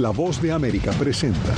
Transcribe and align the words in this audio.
La 0.00 0.10
voz 0.10 0.42
de 0.42 0.50
América 0.50 0.90
presenta. 0.90 1.54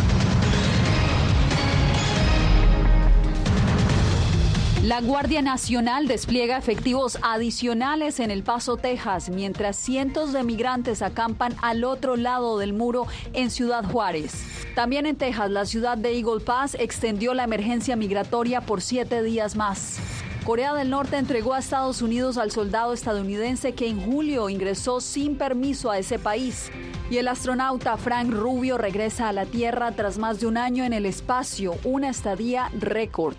La 4.82 5.00
Guardia 5.00 5.40
Nacional 5.40 6.06
despliega 6.06 6.58
efectivos 6.58 7.18
adicionales 7.22 8.20
en 8.20 8.30
El 8.30 8.42
Paso, 8.42 8.76
Texas, 8.76 9.30
mientras 9.30 9.76
cientos 9.76 10.34
de 10.34 10.42
migrantes 10.42 11.00
acampan 11.00 11.56
al 11.62 11.82
otro 11.82 12.16
lado 12.16 12.58
del 12.58 12.74
muro 12.74 13.06
en 13.32 13.50
Ciudad 13.50 13.84
Juárez. 13.84 14.44
También 14.74 15.06
en 15.06 15.16
Texas, 15.16 15.50
la 15.50 15.64
ciudad 15.64 15.96
de 15.96 16.18
Eagle 16.18 16.44
Pass 16.44 16.76
extendió 16.78 17.32
la 17.32 17.44
emergencia 17.44 17.96
migratoria 17.96 18.60
por 18.60 18.82
siete 18.82 19.22
días 19.22 19.56
más. 19.56 19.96
Corea 20.44 20.74
del 20.74 20.90
Norte 20.90 21.16
entregó 21.16 21.54
a 21.54 21.58
Estados 21.58 22.02
Unidos 22.02 22.36
al 22.36 22.50
soldado 22.50 22.92
estadounidense 22.92 23.72
que 23.72 23.88
en 23.88 23.98
julio 23.98 24.50
ingresó 24.50 25.00
sin 25.00 25.38
permiso 25.38 25.90
a 25.90 25.98
ese 25.98 26.18
país. 26.18 26.70
Y 27.08 27.18
el 27.18 27.28
astronauta 27.28 27.96
Frank 27.96 28.32
Rubio 28.32 28.78
regresa 28.78 29.28
a 29.28 29.32
la 29.32 29.46
Tierra 29.46 29.92
tras 29.92 30.18
más 30.18 30.40
de 30.40 30.48
un 30.48 30.56
año 30.56 30.84
en 30.84 30.92
el 30.92 31.06
espacio, 31.06 31.76
una 31.84 32.08
estadía 32.08 32.70
récord. 32.80 33.36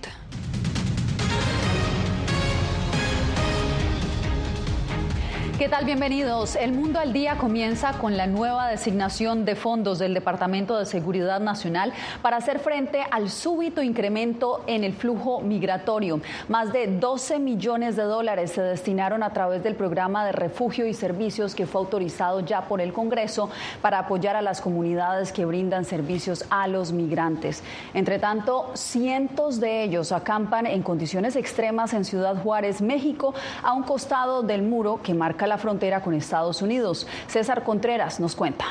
¿Qué 5.57 5.69
tal? 5.69 5.85
Bienvenidos. 5.85 6.55
El 6.55 6.71
Mundo 6.71 6.99
al 6.99 7.13
Día 7.13 7.39
comienza 7.39 7.93
con 7.93 8.15
la 8.15 8.27
nueva 8.27 8.67
designación 8.67 9.43
de 9.43 9.55
fondos 9.55 9.97
del 9.97 10.13
Departamento 10.13 10.77
de 10.77 10.85
Seguridad 10.85 11.39
Nacional 11.39 11.93
para 12.21 12.37
hacer 12.37 12.59
frente 12.59 13.03
al 13.09 13.31
súbito 13.31 13.81
incremento 13.81 14.63
en 14.67 14.83
el 14.83 14.93
flujo 14.93 15.41
migratorio. 15.41 16.21
Más 16.47 16.71
de 16.71 16.85
12 16.85 17.39
millones 17.39 17.95
de 17.95 18.03
dólares 18.03 18.51
se 18.51 18.61
destinaron 18.61 19.23
a 19.23 19.33
través 19.33 19.63
del 19.63 19.73
programa 19.73 20.27
de 20.27 20.31
refugio 20.31 20.85
y 20.85 20.93
servicios 20.93 21.55
que 21.55 21.65
fue 21.65 21.81
autorizado 21.81 22.41
ya 22.41 22.61
por 22.65 22.79
el 22.79 22.93
Congreso 22.93 23.49
para 23.81 23.97
apoyar 23.97 24.35
a 24.35 24.43
las 24.43 24.61
comunidades 24.61 25.31
que 25.31 25.45
brindan 25.45 25.85
servicios 25.85 26.45
a 26.51 26.67
los 26.67 26.91
migrantes. 26.91 27.63
Entre 27.95 28.19
tanto, 28.19 28.69
cientos 28.75 29.59
de 29.59 29.81
ellos 29.81 30.11
acampan 30.11 30.67
en 30.67 30.83
condiciones 30.83 31.35
extremas 31.35 31.95
en 31.95 32.05
Ciudad 32.05 32.35
Juárez, 32.43 32.79
México, 32.79 33.33
a 33.63 33.73
un 33.73 33.81
costado 33.81 34.43
del 34.43 34.61
muro 34.61 34.99
que 35.01 35.15
marca 35.15 35.46
la 35.47 35.57
frontera 35.57 36.01
con 36.01 36.13
Estados 36.13 36.61
Unidos. 36.61 37.07
César 37.27 37.63
Contreras 37.63 38.19
nos 38.19 38.35
cuenta. 38.35 38.65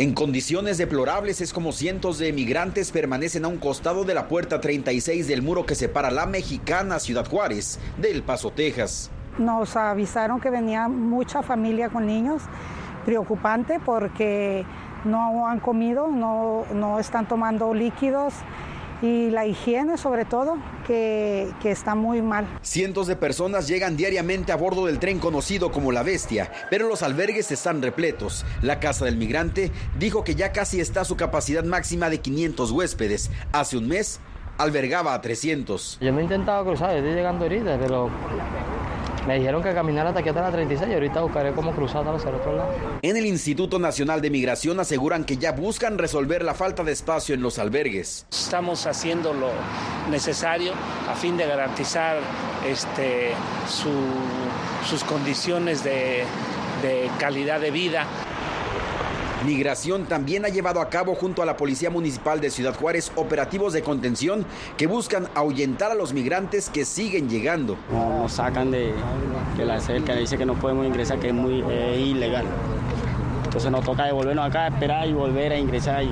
En 0.00 0.14
condiciones 0.14 0.78
deplorables 0.78 1.42
es 1.42 1.52
como 1.52 1.72
cientos 1.72 2.18
de 2.18 2.28
emigrantes 2.28 2.90
permanecen 2.90 3.44
a 3.44 3.48
un 3.48 3.58
costado 3.58 4.04
de 4.04 4.14
la 4.14 4.28
puerta 4.28 4.58
36 4.58 5.28
del 5.28 5.42
muro 5.42 5.66
que 5.66 5.74
separa 5.74 6.10
la 6.10 6.24
mexicana 6.24 6.98
Ciudad 6.98 7.28
Juárez 7.28 7.78
del 7.98 8.22
Paso, 8.22 8.50
Texas. 8.50 9.10
Nos 9.36 9.76
avisaron 9.76 10.40
que 10.40 10.48
venía 10.48 10.88
mucha 10.88 11.42
familia 11.42 11.90
con 11.90 12.06
niños, 12.06 12.40
preocupante 13.04 13.78
porque 13.84 14.64
no 15.04 15.46
han 15.46 15.60
comido, 15.60 16.08
no, 16.08 16.64
no 16.72 16.98
están 16.98 17.28
tomando 17.28 17.74
líquidos 17.74 18.32
y 19.02 19.30
la 19.30 19.46
higiene 19.46 19.96
sobre 19.96 20.24
todo, 20.24 20.58
que, 20.86 21.50
que, 21.62 21.70
está 21.70 21.94
muy 21.94 22.22
mal. 22.22 22.46
Cientos 22.62 23.06
de 23.06 23.16
personas 23.16 23.68
llegan 23.68 23.96
diariamente 23.96 24.52
a 24.52 24.56
bordo 24.56 24.86
del 24.86 24.98
tren 24.98 25.18
conocido 25.18 25.70
como 25.70 25.92
La 25.92 26.02
Bestia, 26.02 26.50
pero 26.70 26.88
los 26.88 27.02
albergues 27.02 27.50
están 27.50 27.82
repletos. 27.82 28.44
La 28.62 28.80
Casa 28.80 29.04
del 29.04 29.16
Migrante 29.16 29.70
dijo 29.98 30.24
que 30.24 30.34
ya 30.34 30.52
casi 30.52 30.80
está 30.80 31.02
a 31.02 31.04
su 31.04 31.16
capacidad 31.16 31.64
máxima 31.64 32.10
de 32.10 32.18
500 32.18 32.70
huéspedes. 32.70 33.30
Hace 33.52 33.76
un 33.76 33.88
mes 33.88 34.20
albergaba 34.58 35.14
a 35.14 35.20
300. 35.20 35.98
Yo 36.00 36.12
me 36.12 36.20
he 36.20 36.24
intentado 36.24 36.64
cruzar, 36.64 36.94
estoy 36.94 37.14
llegando 37.14 37.44
ahorita, 37.44 37.78
pero 37.78 38.10
me 39.30 39.38
dijeron 39.38 39.62
que 39.62 39.72
caminara 39.72 40.08
hasta 40.08 40.18
aquí 40.18 40.28
hasta 40.28 40.42
la 40.42 40.50
36 40.50 40.90
y 40.90 40.94
ahorita 40.94 41.20
buscaré 41.20 41.52
cómo 41.52 41.70
cruzar 41.70 42.04
hacia 42.08 42.30
el 42.30 42.34
otro 42.34 42.56
lado. 42.56 42.72
En 43.00 43.16
el 43.16 43.26
Instituto 43.26 43.78
Nacional 43.78 44.20
de 44.20 44.28
Migración 44.28 44.80
aseguran 44.80 45.22
que 45.22 45.36
ya 45.36 45.52
buscan 45.52 45.98
resolver 45.98 46.42
la 46.42 46.52
falta 46.52 46.82
de 46.82 46.90
espacio 46.90 47.36
en 47.36 47.40
los 47.40 47.60
albergues. 47.60 48.26
Estamos 48.32 48.88
haciendo 48.88 49.32
lo 49.32 49.52
necesario 50.10 50.72
a 51.08 51.14
fin 51.14 51.36
de 51.36 51.46
garantizar 51.46 52.16
este, 52.68 53.30
su, 53.68 53.92
sus 54.84 55.04
condiciones 55.04 55.84
de, 55.84 56.24
de 56.82 57.08
calidad 57.20 57.60
de 57.60 57.70
vida. 57.70 58.06
Migración 59.44 60.04
también 60.04 60.44
ha 60.44 60.48
llevado 60.48 60.82
a 60.82 60.90
cabo 60.90 61.14
junto 61.14 61.42
a 61.42 61.46
la 61.46 61.56
Policía 61.56 61.88
Municipal 61.88 62.40
de 62.42 62.50
Ciudad 62.50 62.74
Juárez 62.74 63.10
operativos 63.16 63.72
de 63.72 63.82
contención 63.82 64.44
que 64.76 64.86
buscan 64.86 65.28
ahuyentar 65.34 65.90
a 65.90 65.94
los 65.94 66.12
migrantes 66.12 66.68
que 66.68 66.84
siguen 66.84 67.30
llegando. 67.30 67.78
Nos 67.90 68.32
sacan 68.32 68.70
de 68.70 68.92
que 69.56 69.64
la 69.64 69.80
cerca 69.80 70.14
dice 70.14 70.36
que 70.36 70.44
no 70.44 70.54
podemos 70.54 70.86
ingresar, 70.86 71.18
que 71.18 71.28
es 71.28 71.34
muy 71.34 71.64
eh, 71.70 71.98
ilegal. 71.98 72.44
Entonces 73.44 73.72
nos 73.72 73.82
toca 73.84 74.04
devolvernos 74.04 74.46
acá, 74.46 74.68
esperar 74.68 75.08
y 75.08 75.12
volver 75.12 75.52
a 75.52 75.58
ingresar 75.58 76.04
y 76.04 76.10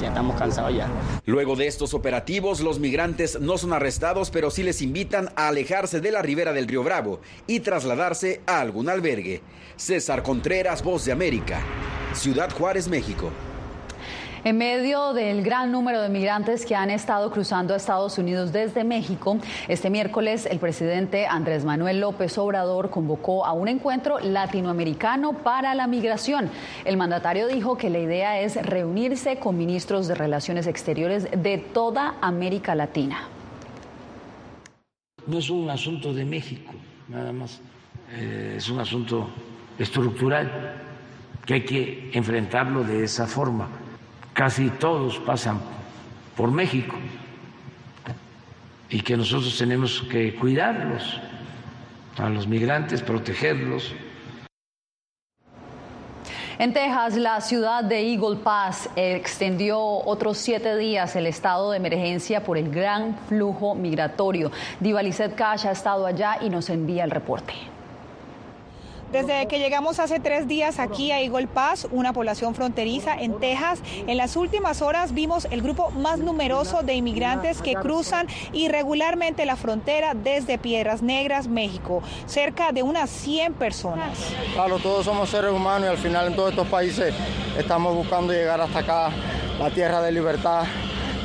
ya 0.00 0.08
estamos 0.08 0.36
cansados 0.36 0.74
ya. 0.74 0.88
Luego 1.26 1.54
de 1.54 1.66
estos 1.66 1.94
operativos, 1.94 2.60
los 2.60 2.80
migrantes 2.80 3.38
no 3.38 3.58
son 3.58 3.72
arrestados, 3.72 4.30
pero 4.30 4.50
sí 4.50 4.62
les 4.62 4.82
invitan 4.82 5.30
a 5.36 5.48
alejarse 5.48 6.00
de 6.00 6.10
la 6.10 6.22
ribera 6.22 6.52
del 6.52 6.66
río 6.66 6.82
Bravo 6.82 7.20
y 7.46 7.60
trasladarse 7.60 8.40
a 8.46 8.60
algún 8.60 8.88
albergue. 8.88 9.42
César 9.76 10.22
Contreras, 10.22 10.82
Voz 10.82 11.04
de 11.04 11.12
América, 11.12 11.60
Ciudad 12.14 12.50
Juárez, 12.52 12.88
México. 12.88 13.30
En 14.44 14.58
medio 14.58 15.12
del 15.12 15.44
gran 15.44 15.70
número 15.70 16.02
de 16.02 16.08
migrantes 16.08 16.66
que 16.66 16.74
han 16.74 16.90
estado 16.90 17.30
cruzando 17.30 17.74
a 17.74 17.76
Estados 17.76 18.18
Unidos 18.18 18.52
desde 18.52 18.82
México, 18.82 19.38
este 19.68 19.88
miércoles 19.88 20.46
el 20.50 20.58
presidente 20.58 21.26
Andrés 21.26 21.64
Manuel 21.64 22.00
López 22.00 22.36
Obrador 22.38 22.90
convocó 22.90 23.46
a 23.46 23.52
un 23.52 23.68
encuentro 23.68 24.18
latinoamericano 24.18 25.32
para 25.32 25.76
la 25.76 25.86
migración. 25.86 26.50
El 26.84 26.96
mandatario 26.96 27.46
dijo 27.46 27.76
que 27.76 27.88
la 27.88 28.00
idea 28.00 28.40
es 28.40 28.56
reunirse 28.66 29.36
con 29.36 29.56
ministros 29.56 30.08
de 30.08 30.16
Relaciones 30.16 30.66
Exteriores 30.66 31.28
de 31.30 31.58
toda 31.58 32.16
América 32.20 32.74
Latina. 32.74 33.28
No 35.24 35.38
es 35.38 35.48
un 35.50 35.70
asunto 35.70 36.12
de 36.12 36.24
México, 36.24 36.72
nada 37.08 37.32
más. 37.32 37.60
Eh, 38.10 38.54
es 38.56 38.68
un 38.68 38.80
asunto 38.80 39.30
estructural 39.78 40.90
que 41.44 41.54
hay 41.54 41.62
que 41.62 42.10
enfrentarlo 42.12 42.84
de 42.84 43.04
esa 43.04 43.26
forma 43.26 43.68
casi 44.32 44.70
todos 44.70 45.18
pasan 45.18 45.60
por 46.36 46.50
México 46.50 46.96
y 48.88 49.00
que 49.00 49.16
nosotros 49.16 49.56
tenemos 49.56 50.02
que 50.10 50.34
cuidarlos, 50.34 51.20
a 52.18 52.28
los 52.28 52.46
migrantes, 52.46 53.00
protegerlos. 53.00 53.94
En 56.58 56.74
Texas, 56.74 57.16
la 57.16 57.40
ciudad 57.40 57.82
de 57.82 58.12
Eagle 58.12 58.36
Pass 58.36 58.90
extendió 58.94 59.80
otros 59.80 60.36
siete 60.36 60.76
días 60.76 61.16
el 61.16 61.26
estado 61.26 61.70
de 61.70 61.78
emergencia 61.78 62.44
por 62.44 62.58
el 62.58 62.70
gran 62.70 63.16
flujo 63.28 63.74
migratorio. 63.74 64.52
Diva 64.78 65.02
Lizette 65.02 65.34
Cash 65.34 65.66
ha 65.66 65.72
estado 65.72 66.06
allá 66.06 66.38
y 66.42 66.50
nos 66.50 66.68
envía 66.68 67.04
el 67.04 67.10
reporte. 67.10 67.54
Desde 69.12 69.46
que 69.46 69.58
llegamos 69.58 69.98
hace 69.98 70.20
tres 70.20 70.48
días 70.48 70.78
aquí 70.78 71.12
a 71.12 71.20
Eagle 71.20 71.46
Pass, 71.46 71.86
una 71.90 72.14
población 72.14 72.54
fronteriza 72.54 73.14
en 73.14 73.38
Texas, 73.38 73.80
en 74.06 74.16
las 74.16 74.36
últimas 74.36 74.80
horas 74.80 75.12
vimos 75.12 75.46
el 75.50 75.60
grupo 75.60 75.90
más 75.90 76.18
numeroso 76.18 76.82
de 76.82 76.94
inmigrantes 76.94 77.60
que 77.60 77.74
cruzan 77.74 78.26
irregularmente 78.54 79.44
la 79.44 79.56
frontera 79.56 80.14
desde 80.14 80.56
Piedras 80.56 81.02
Negras, 81.02 81.46
México, 81.46 82.02
cerca 82.24 82.72
de 82.72 82.82
unas 82.82 83.10
100 83.10 83.52
personas. 83.52 84.18
Claro, 84.54 84.78
todos 84.78 85.04
somos 85.04 85.28
seres 85.28 85.52
humanos 85.52 85.88
y 85.88 85.90
al 85.90 85.98
final 85.98 86.28
en 86.28 86.34
todos 86.34 86.50
estos 86.50 86.68
países 86.68 87.14
estamos 87.58 87.94
buscando 87.94 88.32
llegar 88.32 88.62
hasta 88.62 88.78
acá, 88.78 89.10
la 89.58 89.68
tierra 89.68 90.00
de 90.00 90.10
libertad 90.10 90.64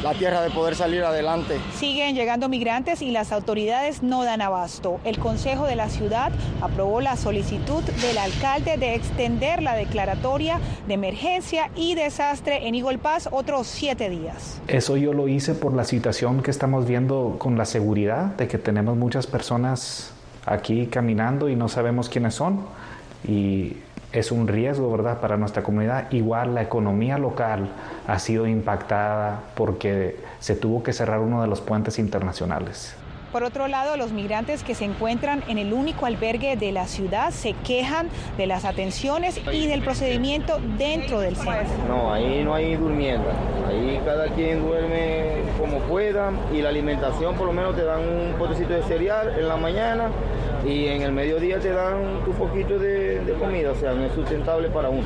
la 0.04 0.14
tierra 0.14 0.42
de 0.42 0.50
poder 0.50 0.76
salir 0.76 1.04
adelante. 1.04 1.58
Siguen 1.76 2.16
llegando 2.16 2.50
migrantes 2.50 3.02
y 3.02 3.12
las 3.12 3.32
autoridades 3.32 4.04
no 4.04 4.24
dan 4.24 4.42
abasto. 4.42 5.00
El 5.04 5.18
Consejo 5.20 5.66
de 5.66 5.76
la 5.76 5.90
Ciudad 5.90 6.32
aprobó 6.62 7.02
la 7.02 7.16
solicitud 7.16 7.84
del 7.84 8.18
alcalde 8.18 8.78
de 8.78 8.96
extender 8.96 9.62
la 9.62 9.76
declaratoria 9.76 10.60
de 10.88 10.94
emergencia 10.94 11.70
y 11.76 11.96
desastre 11.96 12.68
en 12.68 12.76
Eagle 12.76 12.98
Pass 12.98 13.30
otros 13.32 13.68
siete 13.68 14.10
días. 14.10 14.62
Eso 14.68 14.98
yo 14.98 15.14
lo 15.14 15.28
hice 15.28 15.54
por 15.54 15.74
la 15.74 15.84
situación 15.84 16.42
que 16.42 16.52
estamos 16.52 16.86
viendo 16.86 17.36
con 17.38 17.58
la 17.58 17.66
seguridad, 17.66 18.26
de 18.38 18.48
que 18.48 18.58
tenemos 18.58 18.98
muchas 18.98 19.28
personas 19.28 20.12
aquí 20.46 20.88
caminando 20.88 21.50
y 21.50 21.56
no 21.56 21.68
sabemos 21.68 22.10
quiénes 22.10 22.36
son. 22.36 22.66
Y 23.28 23.78
es 24.20 24.32
un 24.32 24.48
riesgo, 24.48 24.92
¿verdad?, 24.92 25.20
para 25.20 25.38
nuestra 25.38 25.64
comunidad. 25.64 26.12
Igual 26.12 26.56
la 26.56 26.62
economía 26.62 27.18
local 27.18 27.70
ha 28.08 28.20
sido 28.20 28.48
impactada 28.48 29.42
porque 29.56 30.20
se 30.40 30.56
tuvo 30.56 30.84
que 30.84 30.94
cerrar 30.94 31.20
uno 31.20 31.42
de 31.42 31.48
los 31.48 31.62
puentes 31.62 32.00
internacionales. 32.00 32.96
Por 33.32 33.44
otro 33.44 33.68
lado, 33.68 33.98
los 33.98 34.12
migrantes 34.12 34.64
que 34.64 34.74
se 34.74 34.86
encuentran 34.86 35.44
en 35.48 35.58
el 35.58 35.74
único 35.74 36.06
albergue 36.06 36.56
de 36.56 36.72
la 36.72 36.88
ciudad 36.88 37.32
se 37.32 37.54
quejan 37.54 38.10
de 38.38 38.48
las 38.48 38.66
atenciones 38.66 39.42
y 39.52 39.68
del 39.68 39.82
procedimiento 39.82 40.60
dentro 40.78 41.20
del 41.20 41.36
centro. 41.36 41.68
No, 41.88 42.14
ahí 42.14 42.44
no 42.44 42.54
hay 42.54 42.76
durmienda. 42.76 43.32
Ahí 43.68 44.00
cada 44.06 44.28
quien 44.30 44.62
duerme 44.62 45.42
como 45.60 45.80
pueda 45.80 46.32
y 46.54 46.62
la 46.62 46.70
alimentación 46.70 47.36
por 47.36 47.48
lo 47.48 47.54
menos 47.54 47.76
te 47.76 47.84
dan 47.84 48.00
un 48.00 48.34
potecito 48.38 48.74
de 48.74 48.84
cereal 48.84 49.34
en 49.38 49.48
la 49.48 49.58
mañana 49.58 50.10
y 50.66 50.88
en 50.88 51.02
el 51.02 51.12
mediodía 51.12 51.60
te 51.60 51.72
dan 51.72 51.96
un 52.26 52.34
poquito 52.34 52.80
de, 52.80 53.20
de, 53.22 53.34
comida, 53.34 53.72
o 53.72 53.76
sea, 53.76 53.94
no 53.94 54.06
es 54.06 54.14
sustentable 54.14 54.70
para 54.70 54.90
uno. 54.90 55.04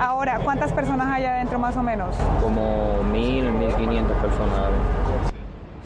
Ahora, 0.00 0.40
¿cuántas 0.42 0.72
personas 0.72 1.08
hay 1.08 1.24
adentro 1.24 1.58
más 1.58 1.76
o 1.76 1.82
menos? 1.82 2.16
Como 2.40 3.02
mil, 3.02 3.50
mil 3.50 3.74
quinientas 3.74 4.16
personas. 4.18 5.35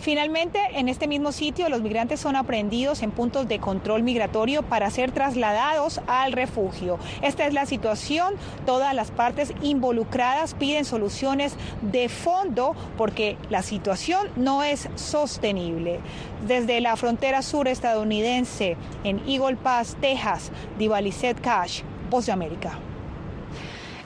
Finalmente, 0.01 0.59
en 0.73 0.89
este 0.89 1.07
mismo 1.07 1.31
sitio, 1.31 1.69
los 1.69 1.83
migrantes 1.83 2.21
son 2.21 2.35
aprehendidos 2.35 3.03
en 3.03 3.11
puntos 3.11 3.47
de 3.49 3.59
control 3.59 4.03
migratorio 4.03 4.63
para 4.63 4.91
ser 4.91 5.13
trasladados 5.13 6.01
al 6.07 6.33
refugio. 6.33 6.99
Esta 7.21 7.47
es 7.47 7.53
la 7.53 7.67
situación. 7.67 8.35
Todas 8.65 8.95
las 8.95 9.11
partes 9.11 9.53
involucradas 9.61 10.55
piden 10.55 10.87
soluciones 10.87 11.55
de 11.83 12.09
fondo 12.09 12.75
porque 12.97 13.37
la 13.51 13.63
situación 13.63 14.29
no 14.37 14.63
es 14.63 14.89
sostenible. 14.95 16.01
Desde 16.47 16.81
la 16.81 16.97
frontera 16.97 17.43
sur 17.43 17.69
estadounidense, 17.69 18.79
en 19.05 19.21
Eagle 19.29 19.57
Pass, 19.57 19.99
Texas, 20.01 20.51
Divalicet 20.79 21.39
Cash, 21.43 21.83
Voz 22.09 22.25
de 22.25 22.33
América. 22.33 22.90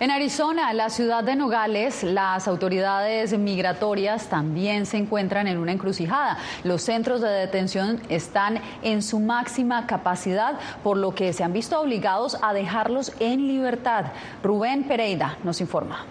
En 0.00 0.10
Arizona, 0.10 0.72
la 0.72 0.90
ciudad 0.90 1.22
de 1.22 1.36
Nogales, 1.36 2.02
las 2.02 2.48
autoridades 2.48 3.38
migratorias 3.38 4.28
también 4.28 4.86
se 4.86 4.96
encuentran 4.96 5.46
en 5.46 5.56
una 5.56 5.70
encrucijada. 5.70 6.36
Los 6.64 6.82
centros 6.82 7.20
de 7.20 7.28
detención 7.28 8.00
están 8.08 8.60
en 8.82 9.02
su 9.02 9.20
máxima 9.20 9.86
capacidad, 9.86 10.58
por 10.82 10.96
lo 10.96 11.14
que 11.14 11.32
se 11.32 11.44
han 11.44 11.52
visto 11.52 11.80
obligados 11.80 12.36
a 12.42 12.52
dejarlos 12.52 13.12
en 13.20 13.46
libertad. 13.46 14.06
Rubén 14.42 14.82
Pereira 14.82 15.38
nos 15.44 15.60
informa. 15.60 16.04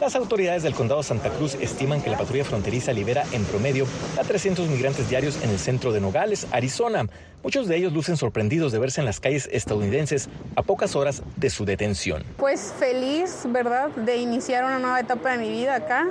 Las 0.00 0.16
autoridades 0.16 0.62
del 0.62 0.74
condado 0.74 1.02
Santa 1.02 1.28
Cruz 1.28 1.54
estiman 1.60 2.00
que 2.00 2.08
la 2.08 2.16
patrulla 2.16 2.44
fronteriza 2.44 2.90
libera 2.90 3.22
en 3.32 3.44
promedio 3.44 3.86
a 4.18 4.24
300 4.24 4.66
migrantes 4.68 5.10
diarios 5.10 5.40
en 5.44 5.50
el 5.50 5.58
centro 5.58 5.92
de 5.92 6.00
Nogales, 6.00 6.46
Arizona. 6.50 7.06
Muchos 7.42 7.68
de 7.68 7.76
ellos 7.76 7.92
lucen 7.92 8.16
sorprendidos 8.16 8.70
de 8.70 8.78
verse 8.78 9.00
en 9.00 9.06
las 9.06 9.18
calles 9.18 9.48
estadounidenses 9.50 10.28
a 10.56 10.62
pocas 10.62 10.94
horas 10.94 11.22
de 11.36 11.48
su 11.48 11.64
detención. 11.64 12.22
Pues 12.36 12.74
feliz, 12.78 13.44
¿verdad?, 13.48 13.88
de 13.90 14.18
iniciar 14.18 14.64
una 14.64 14.78
nueva 14.78 15.00
etapa 15.00 15.32
de 15.32 15.38
mi 15.38 15.50
vida 15.50 15.76
acá, 15.76 16.06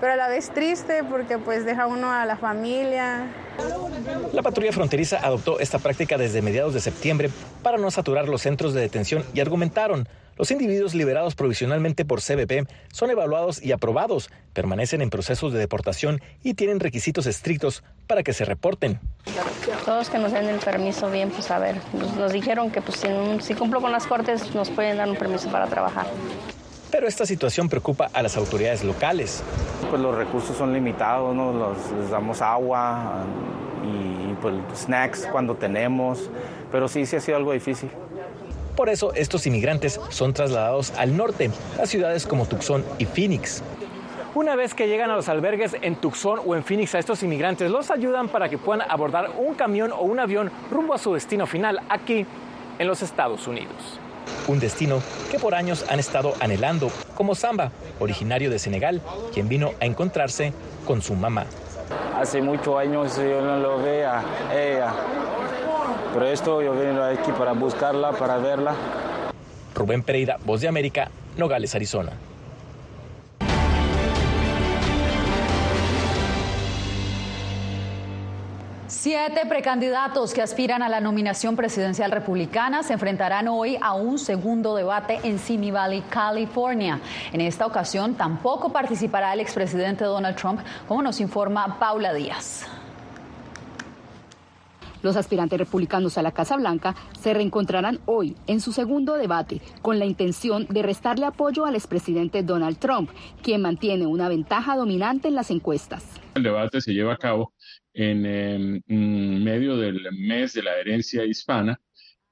pero 0.00 0.12
a 0.12 0.16
la 0.16 0.28
vez 0.28 0.50
triste 0.50 1.02
porque 1.04 1.38
pues 1.38 1.64
deja 1.64 1.86
uno 1.86 2.12
a 2.12 2.26
la 2.26 2.36
familia, 2.36 3.26
la 4.32 4.42
patrulla 4.42 4.72
fronteriza 4.72 5.18
adoptó 5.18 5.58
esta 5.58 5.78
práctica 5.78 6.16
desde 6.16 6.42
mediados 6.42 6.74
de 6.74 6.80
septiembre 6.80 7.30
para 7.62 7.76
no 7.76 7.90
saturar 7.90 8.28
los 8.28 8.42
centros 8.42 8.72
de 8.72 8.80
detención 8.80 9.24
y 9.34 9.40
argumentaron 9.40 10.08
los 10.38 10.50
individuos 10.52 10.94
liberados 10.94 11.34
provisionalmente 11.34 12.04
por 12.04 12.20
CBP 12.20 12.68
son 12.92 13.10
evaluados 13.10 13.60
y 13.60 13.72
aprobados, 13.72 14.30
permanecen 14.52 15.02
en 15.02 15.10
procesos 15.10 15.52
de 15.52 15.58
deportación 15.58 16.20
y 16.44 16.54
tienen 16.54 16.78
requisitos 16.78 17.26
estrictos 17.26 17.82
para 18.06 18.22
que 18.22 18.32
se 18.32 18.44
reporten. 18.44 19.00
Todos 19.84 20.08
que 20.08 20.18
nos 20.18 20.32
den 20.32 20.48
el 20.48 20.60
permiso 20.60 21.10
bien, 21.10 21.30
pues 21.30 21.50
a 21.50 21.58
ver, 21.58 21.76
nos, 21.92 22.32
dijeron 22.32 22.70
que 22.70 22.80
pues, 22.80 23.00
si, 23.00 23.08
si 23.40 23.54
cumplo 23.54 23.80
con 23.80 23.90
las 23.90 24.06
cortes 24.06 24.54
nos 24.54 24.70
pueden 24.70 24.98
dar 24.98 25.10
un 25.10 25.16
permiso 25.16 25.50
para 25.50 25.66
trabajar. 25.66 26.06
Pero 26.90 27.06
esta 27.06 27.26
situación 27.26 27.68
preocupa 27.68 28.08
a 28.12 28.22
las 28.22 28.36
autoridades 28.36 28.82
locales. 28.84 29.42
Pues 29.90 30.00
los 30.00 30.14
recursos 30.14 30.56
son 30.56 30.72
limitados, 30.72 31.34
¿no? 31.34 31.74
les 32.00 32.10
damos 32.10 32.40
agua 32.40 33.24
y 33.84 34.34
pues 34.40 34.54
snacks 34.76 35.26
cuando 35.26 35.56
tenemos, 35.56 36.30
pero 36.70 36.88
sí, 36.88 37.06
sí 37.06 37.16
ha 37.16 37.20
sido 37.20 37.36
algo 37.36 37.52
difícil. 37.52 37.90
Por 38.78 38.90
eso 38.90 39.12
estos 39.14 39.44
inmigrantes 39.48 40.00
son 40.08 40.32
trasladados 40.32 40.92
al 40.92 41.16
norte, 41.16 41.50
a 41.82 41.84
ciudades 41.84 42.24
como 42.24 42.46
Tucson 42.46 42.84
y 42.98 43.06
Phoenix. 43.06 43.60
Una 44.36 44.54
vez 44.54 44.72
que 44.72 44.86
llegan 44.86 45.10
a 45.10 45.16
los 45.16 45.28
albergues 45.28 45.74
en 45.82 45.96
Tucson 45.96 46.38
o 46.46 46.54
en 46.54 46.62
Phoenix 46.62 46.94
a 46.94 47.00
estos 47.00 47.24
inmigrantes, 47.24 47.72
los 47.72 47.90
ayudan 47.90 48.28
para 48.28 48.48
que 48.48 48.56
puedan 48.56 48.88
abordar 48.88 49.32
un 49.36 49.54
camión 49.54 49.90
o 49.90 50.02
un 50.02 50.20
avión 50.20 50.52
rumbo 50.70 50.94
a 50.94 50.98
su 50.98 51.12
destino 51.12 51.44
final 51.48 51.80
aquí 51.88 52.24
en 52.78 52.86
los 52.86 53.02
Estados 53.02 53.48
Unidos. 53.48 53.98
Un 54.46 54.60
destino 54.60 55.02
que 55.28 55.40
por 55.40 55.56
años 55.56 55.84
han 55.90 55.98
estado 55.98 56.34
anhelando, 56.38 56.88
como 57.16 57.34
Samba, 57.34 57.72
originario 57.98 58.48
de 58.48 58.60
Senegal, 58.60 59.02
quien 59.34 59.48
vino 59.48 59.72
a 59.80 59.86
encontrarse 59.86 60.52
con 60.86 61.02
su 61.02 61.16
mamá. 61.16 61.46
Hace 62.16 62.40
muchos 62.40 62.78
años 62.78 63.16
yo 63.16 63.42
no 63.42 63.58
lo 63.58 63.82
veía 63.82 64.22
ella 64.54 64.94
pero 66.12 66.26
esto 66.26 66.62
yo 66.62 66.74
vengo 66.74 67.02
aquí 67.02 67.32
para 67.32 67.52
buscarla, 67.52 68.12
para 68.12 68.38
verla. 68.38 68.74
Rubén 69.74 70.02
Pereira, 70.02 70.38
Voz 70.44 70.60
de 70.60 70.68
América, 70.68 71.10
Nogales, 71.36 71.74
Arizona. 71.74 72.12
Siete 78.88 79.46
precandidatos 79.46 80.34
que 80.34 80.42
aspiran 80.42 80.82
a 80.82 80.88
la 80.88 81.00
nominación 81.00 81.56
presidencial 81.56 82.10
republicana 82.10 82.82
se 82.82 82.94
enfrentarán 82.94 83.46
hoy 83.46 83.78
a 83.80 83.94
un 83.94 84.18
segundo 84.18 84.74
debate 84.74 85.20
en 85.22 85.38
Simi 85.38 85.70
Valley, 85.70 86.02
California. 86.10 86.98
En 87.32 87.40
esta 87.40 87.64
ocasión 87.64 88.14
tampoco 88.14 88.72
participará 88.72 89.32
el 89.34 89.40
expresidente 89.40 90.04
Donald 90.04 90.36
Trump, 90.36 90.60
como 90.88 91.00
nos 91.02 91.20
informa 91.20 91.78
Paula 91.78 92.12
Díaz. 92.12 92.66
Los 95.02 95.16
aspirantes 95.16 95.58
republicanos 95.58 96.18
a 96.18 96.22
la 96.22 96.32
Casa 96.32 96.56
Blanca 96.56 96.94
se 97.20 97.34
reencontrarán 97.34 98.00
hoy 98.06 98.34
en 98.46 98.60
su 98.60 98.72
segundo 98.72 99.14
debate 99.14 99.60
con 99.82 99.98
la 99.98 100.06
intención 100.06 100.66
de 100.68 100.82
restarle 100.82 101.26
apoyo 101.26 101.66
al 101.66 101.74
expresidente 101.74 102.42
Donald 102.42 102.78
Trump, 102.78 103.10
quien 103.42 103.62
mantiene 103.62 104.06
una 104.06 104.28
ventaja 104.28 104.76
dominante 104.76 105.28
en 105.28 105.34
las 105.34 105.50
encuestas. 105.50 106.04
El 106.34 106.42
debate 106.42 106.80
se 106.80 106.92
lleva 106.92 107.14
a 107.14 107.16
cabo 107.16 107.52
en, 107.94 108.24
en 108.26 109.44
medio 109.44 109.76
del 109.76 110.00
mes 110.12 110.52
de 110.52 110.62
la 110.62 110.76
herencia 110.76 111.24
hispana 111.24 111.80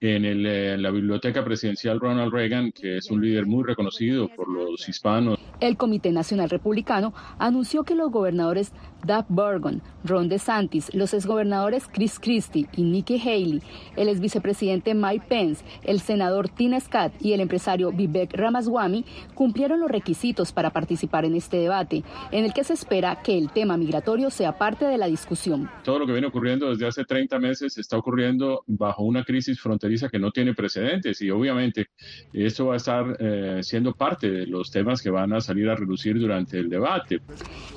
en, 0.00 0.82
la 0.82 0.90
Biblioteca 0.90 1.44
Presidencial 1.44 2.00
Ronald 2.00 2.32
Reagan, 2.32 2.70
que 2.72 2.98
es 2.98 3.10
un 3.10 3.22
líder 3.22 3.46
muy 3.46 3.64
reconocido 3.64 4.28
por 4.28 4.48
los 4.48 4.88
hispanos. 4.88 5.38
El 5.60 5.76
Comité 5.76 6.12
Nacional 6.12 6.50
Republicano 6.50 7.14
anunció 7.38 7.84
que 7.84 7.94
los 7.94 8.10
gobernadores 8.10 8.72
Doug 9.06 9.24
Burgon, 9.28 9.82
Ron 10.04 10.28
DeSantis, 10.28 10.92
los 10.94 11.14
exgobernadores 11.14 11.88
Chris 11.90 12.18
Christie 12.18 12.66
y 12.76 12.82
Nikki 12.82 13.18
Haley, 13.18 13.62
el 13.96 14.08
exvicepresidente 14.08 14.94
Mike 14.94 15.26
Pence, 15.28 15.64
el 15.82 16.00
senador 16.00 16.48
Tina 16.48 16.80
Scott 16.80 17.12
y 17.20 17.32
el 17.32 17.40
empresario 17.40 17.92
Vivek 17.92 18.34
Ramaswamy 18.34 19.04
cumplieron 19.34 19.80
los 19.80 19.90
requisitos 19.90 20.52
para 20.52 20.70
participar 20.70 21.24
en 21.24 21.36
este 21.36 21.58
debate, 21.58 22.04
en 22.32 22.44
el 22.44 22.52
que 22.52 22.64
se 22.64 22.74
espera 22.74 23.22
que 23.22 23.38
el 23.38 23.50
tema 23.50 23.76
migratorio 23.76 24.28
sea 24.30 24.58
parte 24.58 24.84
de 24.84 24.98
la 24.98 25.06
discusión. 25.06 25.70
Todo 25.84 26.00
lo 26.00 26.06
que 26.06 26.12
viene 26.12 26.26
ocurriendo 26.26 26.68
desde 26.68 26.86
hace 26.86 27.04
30 27.04 27.38
meses 27.38 27.78
está 27.78 27.96
ocurriendo 27.96 28.62
bajo 28.66 29.02
una 29.04 29.24
crisis 29.24 29.60
fronteriza 29.60 29.85
que 30.10 30.18
no 30.18 30.30
tiene 30.30 30.54
precedentes 30.54 31.20
y 31.22 31.30
obviamente 31.30 31.88
esto 32.32 32.66
va 32.66 32.74
a 32.74 32.76
estar 32.76 33.16
eh, 33.18 33.60
siendo 33.62 33.92
parte 33.92 34.30
de 34.30 34.46
los 34.46 34.70
temas 34.70 35.00
que 35.00 35.10
van 35.10 35.32
a 35.32 35.40
salir 35.40 35.68
a 35.68 35.74
reducir 35.74 36.18
durante 36.18 36.58
el 36.58 36.68
debate. 36.68 37.20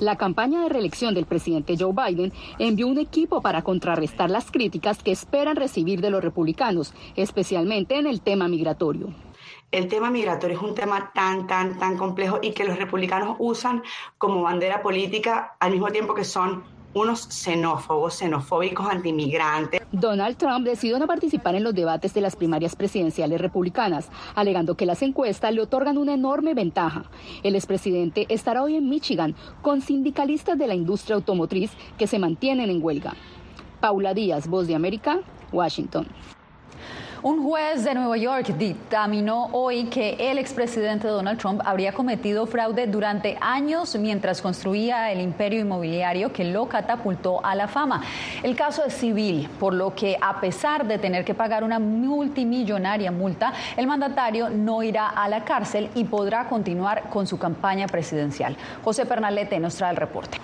La 0.00 0.16
campaña 0.16 0.62
de 0.62 0.68
reelección 0.68 1.14
del 1.14 1.26
presidente 1.26 1.76
Joe 1.78 1.94
Biden 1.94 2.32
envió 2.58 2.86
un 2.86 2.98
equipo 2.98 3.40
para 3.40 3.62
contrarrestar 3.62 4.30
las 4.30 4.50
críticas 4.50 5.02
que 5.02 5.12
esperan 5.12 5.56
recibir 5.56 6.00
de 6.00 6.10
los 6.10 6.22
republicanos, 6.22 6.92
especialmente 7.16 7.96
en 7.96 8.06
el 8.06 8.20
tema 8.20 8.48
migratorio 8.48 9.14
el 9.72 9.86
tema 9.86 10.10
migratorio 10.10 10.56
es 10.56 10.62
un 10.62 10.74
tema 10.74 11.12
tan, 11.14 11.46
tan, 11.46 11.78
tan 11.78 11.96
complejo 11.96 12.40
y 12.42 12.52
que 12.52 12.64
los 12.64 12.76
republicanos 12.76 13.36
usan 13.38 13.82
como 14.18 14.42
bandera 14.42 14.82
política 14.82 15.56
al 15.60 15.70
mismo 15.70 15.88
tiempo 15.88 16.12
que 16.12 16.24
son 16.24 16.64
unos 16.94 17.28
xenófobos, 17.28 18.14
xenofóbicos, 18.14 18.86
antimigrantes. 18.88 19.80
Donald 19.92 20.36
Trump 20.36 20.64
decidió 20.64 20.98
no 20.98 21.06
participar 21.06 21.54
en 21.54 21.64
los 21.64 21.74
debates 21.74 22.14
de 22.14 22.20
las 22.20 22.36
primarias 22.36 22.76
presidenciales 22.76 23.40
republicanas, 23.40 24.08
alegando 24.34 24.76
que 24.76 24.86
las 24.86 25.02
encuestas 25.02 25.54
le 25.54 25.62
otorgan 25.62 25.98
una 25.98 26.14
enorme 26.14 26.54
ventaja. 26.54 27.04
El 27.42 27.54
expresidente 27.54 28.26
estará 28.28 28.62
hoy 28.62 28.76
en 28.76 28.88
Michigan 28.88 29.34
con 29.62 29.80
sindicalistas 29.80 30.58
de 30.58 30.66
la 30.66 30.74
industria 30.74 31.16
automotriz 31.16 31.70
que 31.98 32.06
se 32.06 32.18
mantienen 32.18 32.70
en 32.70 32.82
huelga. 32.82 33.14
Paula 33.80 34.14
Díaz, 34.14 34.46
Voz 34.48 34.66
de 34.66 34.74
América, 34.74 35.20
Washington. 35.52 36.06
Un 37.22 37.42
juez 37.42 37.84
de 37.84 37.92
Nueva 37.92 38.16
York 38.16 38.46
dictaminó 38.56 39.50
hoy 39.52 39.84
que 39.84 40.16
el 40.18 40.38
expresidente 40.38 41.06
Donald 41.06 41.38
Trump 41.38 41.60
habría 41.66 41.92
cometido 41.92 42.46
fraude 42.46 42.86
durante 42.86 43.36
años 43.42 43.94
mientras 43.96 44.40
construía 44.40 45.12
el 45.12 45.20
imperio 45.20 45.60
inmobiliario 45.60 46.32
que 46.32 46.44
lo 46.44 46.66
catapultó 46.66 47.44
a 47.44 47.54
la 47.54 47.68
fama. 47.68 48.02
El 48.42 48.56
caso 48.56 48.86
es 48.86 48.94
civil, 48.94 49.50
por 49.60 49.74
lo 49.74 49.94
que 49.94 50.16
a 50.18 50.40
pesar 50.40 50.86
de 50.86 50.96
tener 50.96 51.26
que 51.26 51.34
pagar 51.34 51.62
una 51.62 51.78
multimillonaria 51.78 53.12
multa, 53.12 53.52
el 53.76 53.86
mandatario 53.86 54.48
no 54.48 54.82
irá 54.82 55.06
a 55.08 55.28
la 55.28 55.44
cárcel 55.44 55.90
y 55.94 56.04
podrá 56.04 56.48
continuar 56.48 57.10
con 57.10 57.26
su 57.26 57.38
campaña 57.38 57.86
presidencial. 57.86 58.56
José 58.82 59.04
Pernalete 59.04 59.60
nos 59.60 59.74
trae 59.76 59.90
el 59.90 59.98
reporte. 59.98 60.38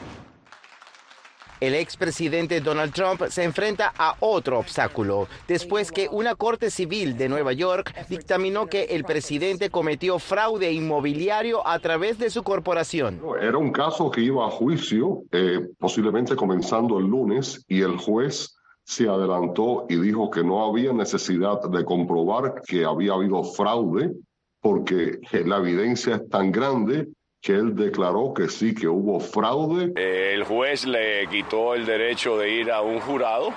El 1.58 1.74
expresidente 1.74 2.60
Donald 2.60 2.92
Trump 2.92 3.22
se 3.28 3.42
enfrenta 3.42 3.92
a 3.96 4.16
otro 4.20 4.58
obstáculo, 4.58 5.26
después 5.48 5.90
que 5.90 6.06
una 6.10 6.34
corte 6.34 6.70
civil 6.70 7.16
de 7.16 7.30
Nueva 7.30 7.54
York 7.54 7.94
dictaminó 8.10 8.66
que 8.66 8.84
el 8.84 9.04
presidente 9.04 9.70
cometió 9.70 10.18
fraude 10.18 10.70
inmobiliario 10.72 11.66
a 11.66 11.78
través 11.78 12.18
de 12.18 12.28
su 12.28 12.42
corporación. 12.42 13.20
Era 13.40 13.56
un 13.56 13.72
caso 13.72 14.10
que 14.10 14.20
iba 14.20 14.46
a 14.46 14.50
juicio, 14.50 15.22
eh, 15.32 15.60
posiblemente 15.78 16.36
comenzando 16.36 16.98
el 16.98 17.06
lunes, 17.06 17.64
y 17.68 17.80
el 17.80 17.96
juez 17.96 18.54
se 18.84 19.08
adelantó 19.08 19.86
y 19.88 19.96
dijo 19.96 20.30
que 20.30 20.44
no 20.44 20.64
había 20.64 20.92
necesidad 20.92 21.62
de 21.62 21.84
comprobar 21.84 22.60
que 22.66 22.84
había 22.84 23.14
habido 23.14 23.42
fraude, 23.42 24.12
porque 24.60 25.18
la 25.44 25.56
evidencia 25.56 26.16
es 26.16 26.28
tan 26.28 26.52
grande 26.52 27.08
que 27.46 27.52
él 27.52 27.76
declaró 27.76 28.34
que 28.34 28.48
sí, 28.48 28.74
que 28.74 28.88
hubo 28.88 29.20
fraude. 29.20 29.92
El 29.94 30.42
juez 30.42 30.84
le 30.84 31.28
quitó 31.28 31.76
el 31.76 31.86
derecho 31.86 32.36
de 32.36 32.50
ir 32.50 32.72
a 32.72 32.82
un 32.82 32.98
jurado 32.98 33.50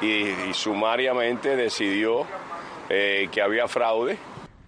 y, 0.00 0.54
sumariamente 0.54 1.54
decidió 1.54 2.26
eh, 2.88 3.28
que 3.30 3.42
había 3.42 3.68
fraude. 3.68 4.16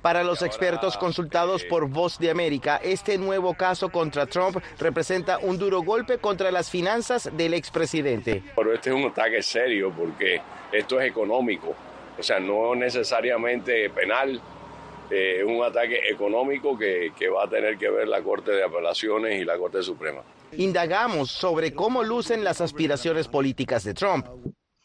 Para 0.03 0.23
los 0.23 0.43
expertos 0.43 0.99
consultados 0.99 1.65
por 1.65 1.89
Voz 1.89 2.19
de 2.19 2.31
América, 2.31 2.79
este 2.85 3.17
nuevo 3.17 3.55
caso 3.55 3.89
contra 3.89 4.27
Trump 4.27 4.59
representa 4.79 5.39
un 5.39 5.57
duro 5.57 5.81
golpe 5.81 6.19
contra 6.19 6.51
las 6.51 6.69
finanzas 6.69 7.31
del 7.35 7.55
expresidente. 7.55 8.43
Pero 8.55 8.75
este 8.75 8.91
es 8.91 8.97
un 8.97 9.05
ataque 9.05 9.43
serio 9.43 9.91
porque 9.97 10.43
esto 10.71 11.01
es 11.01 11.09
económico, 11.09 11.75
o 12.19 12.23
sea, 12.23 12.39
no 12.39 12.75
necesariamente 12.75 13.89
penal, 13.89 14.39
eh, 15.11 15.45
un 15.45 15.63
ataque 15.63 16.01
económico 16.09 16.79
que, 16.79 17.13
que 17.17 17.29
va 17.29 17.45
a 17.45 17.49
tener 17.49 17.77
que 17.77 17.91
ver 17.91 18.09
la 18.09 18.23
Corte 18.23 18.53
de 18.53 18.65
Apelaciones 18.65 19.41
y 19.41 19.45
la 19.45 19.59
Corte 19.59 19.83
Suprema. 19.83 20.23
Indagamos 20.53 21.31
sobre 21.31 21.75
cómo 21.75 22.03
lucen 22.03 22.45
las 22.45 22.61
aspiraciones 22.61 23.29
políticas 23.29 23.85
de 23.85 23.95
Trump. 23.95 24.27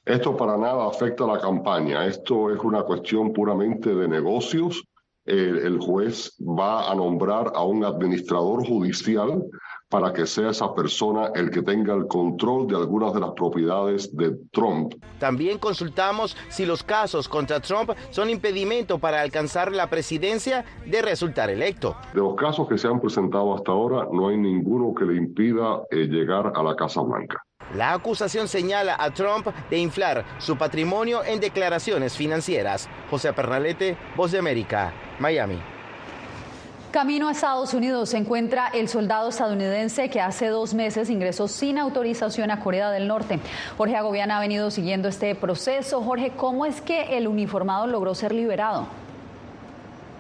Esto 0.05 0.35
para 0.35 0.57
nada 0.57 0.88
afecta 0.88 1.23
a 1.25 1.27
la 1.27 1.39
campaña, 1.39 2.05
esto 2.05 2.51
es 2.53 2.59
una 2.61 2.83
cuestión 2.83 3.31
puramente 3.31 3.93
de 3.93 4.07
negocios. 4.07 4.83
El, 5.25 5.59
el, 5.59 5.77
juez 5.77 6.35
va 6.39 6.89
a 6.89 6.95
nombrar 6.95 7.51
a 7.53 7.63
un 7.63 7.85
administrador 7.85 8.65
judicial 8.65 9.43
para 9.89 10.13
que 10.13 10.25
sea 10.25 10.51
esa 10.51 10.74
persona 10.74 11.31
el 11.34 11.50
que 11.50 11.63
tenga 11.63 11.96
el 11.96 12.08
control 12.08 12.67
de 12.67 12.75
algunas 12.75 13.13
de 13.13 13.19
las 13.19 13.31
propiedades 13.31 14.15
de 14.15 14.38
Trump. 14.51 14.93
También 15.19 15.58
consultamos 15.58 16.38
si 16.50 16.65
los 16.65 16.84
casos 16.84 17.27
contra 17.27 17.60
Trump 17.60 17.91
son 18.12 18.29
impedimento 18.29 19.00
para 19.00 19.22
alcanzar 19.22 19.72
la 19.72 19.89
presidencia 19.89 20.63
de 20.86 21.01
resultar 21.01 21.50
electo. 21.50 21.96
De 22.13 22.19
los 22.19 22.36
casos 22.36 22.67
que 22.67 22.77
se 22.77 22.88
han 22.88 23.01
presentado 23.01 23.55
hasta 23.55 23.72
ahora, 23.72 24.08
no 24.12 24.29
hay 24.29 24.38
ninguno 24.38 24.93
que 24.93 25.05
le 25.05 25.15
impida 25.15 25.81
eh, 25.89 26.05
llegar 26.05 26.53
a 26.55 26.63
la 26.63 26.75
Casa 26.75 27.01
Blanca. 27.01 27.43
La 27.75 27.93
acusación 27.93 28.48
señala 28.48 28.96
a 29.00 29.12
Trump 29.12 29.48
de 29.69 29.77
inflar 29.77 30.25
su 30.39 30.58
patrimonio 30.58 31.24
en 31.24 31.39
declaraciones 31.39 32.15
financieras. 32.15 32.89
José 33.10 33.31
Pernalete, 33.34 33.98
Voz 34.15 34.31
de 34.31 34.39
América, 34.39 34.91
Miami. 35.19 35.60
Camino 36.91 37.27
a 37.27 37.34
Estados 37.34 37.75
Unidos 37.75 38.10
se 38.10 38.17
encuentra 38.17 38.67
el 38.74 38.89
soldado 38.89 39.29
estadounidense 39.29 40.10
que 40.10 40.22
hace 40.22 40.48
dos 40.48 40.74
meses 40.74 41.12
ingresó 41.12 41.48
sin 41.48 41.77
autorización 41.77 42.50
a 42.50 42.62
Corea 42.62 42.89
del 42.89 43.08
Norte. 43.08 43.39
Jorge 43.77 43.96
Agobiana 43.96 44.38
ha 44.38 44.39
venido 44.39 44.72
siguiendo 44.72 45.08
este 45.08 45.36
proceso. 45.36 46.01
Jorge, 46.01 46.31
¿cómo 46.36 46.65
es 46.65 46.81
que 46.81 47.15
el 47.15 47.27
uniformado 47.27 47.86
logró 47.86 48.15
ser 48.15 48.34
liberado? 48.34 48.88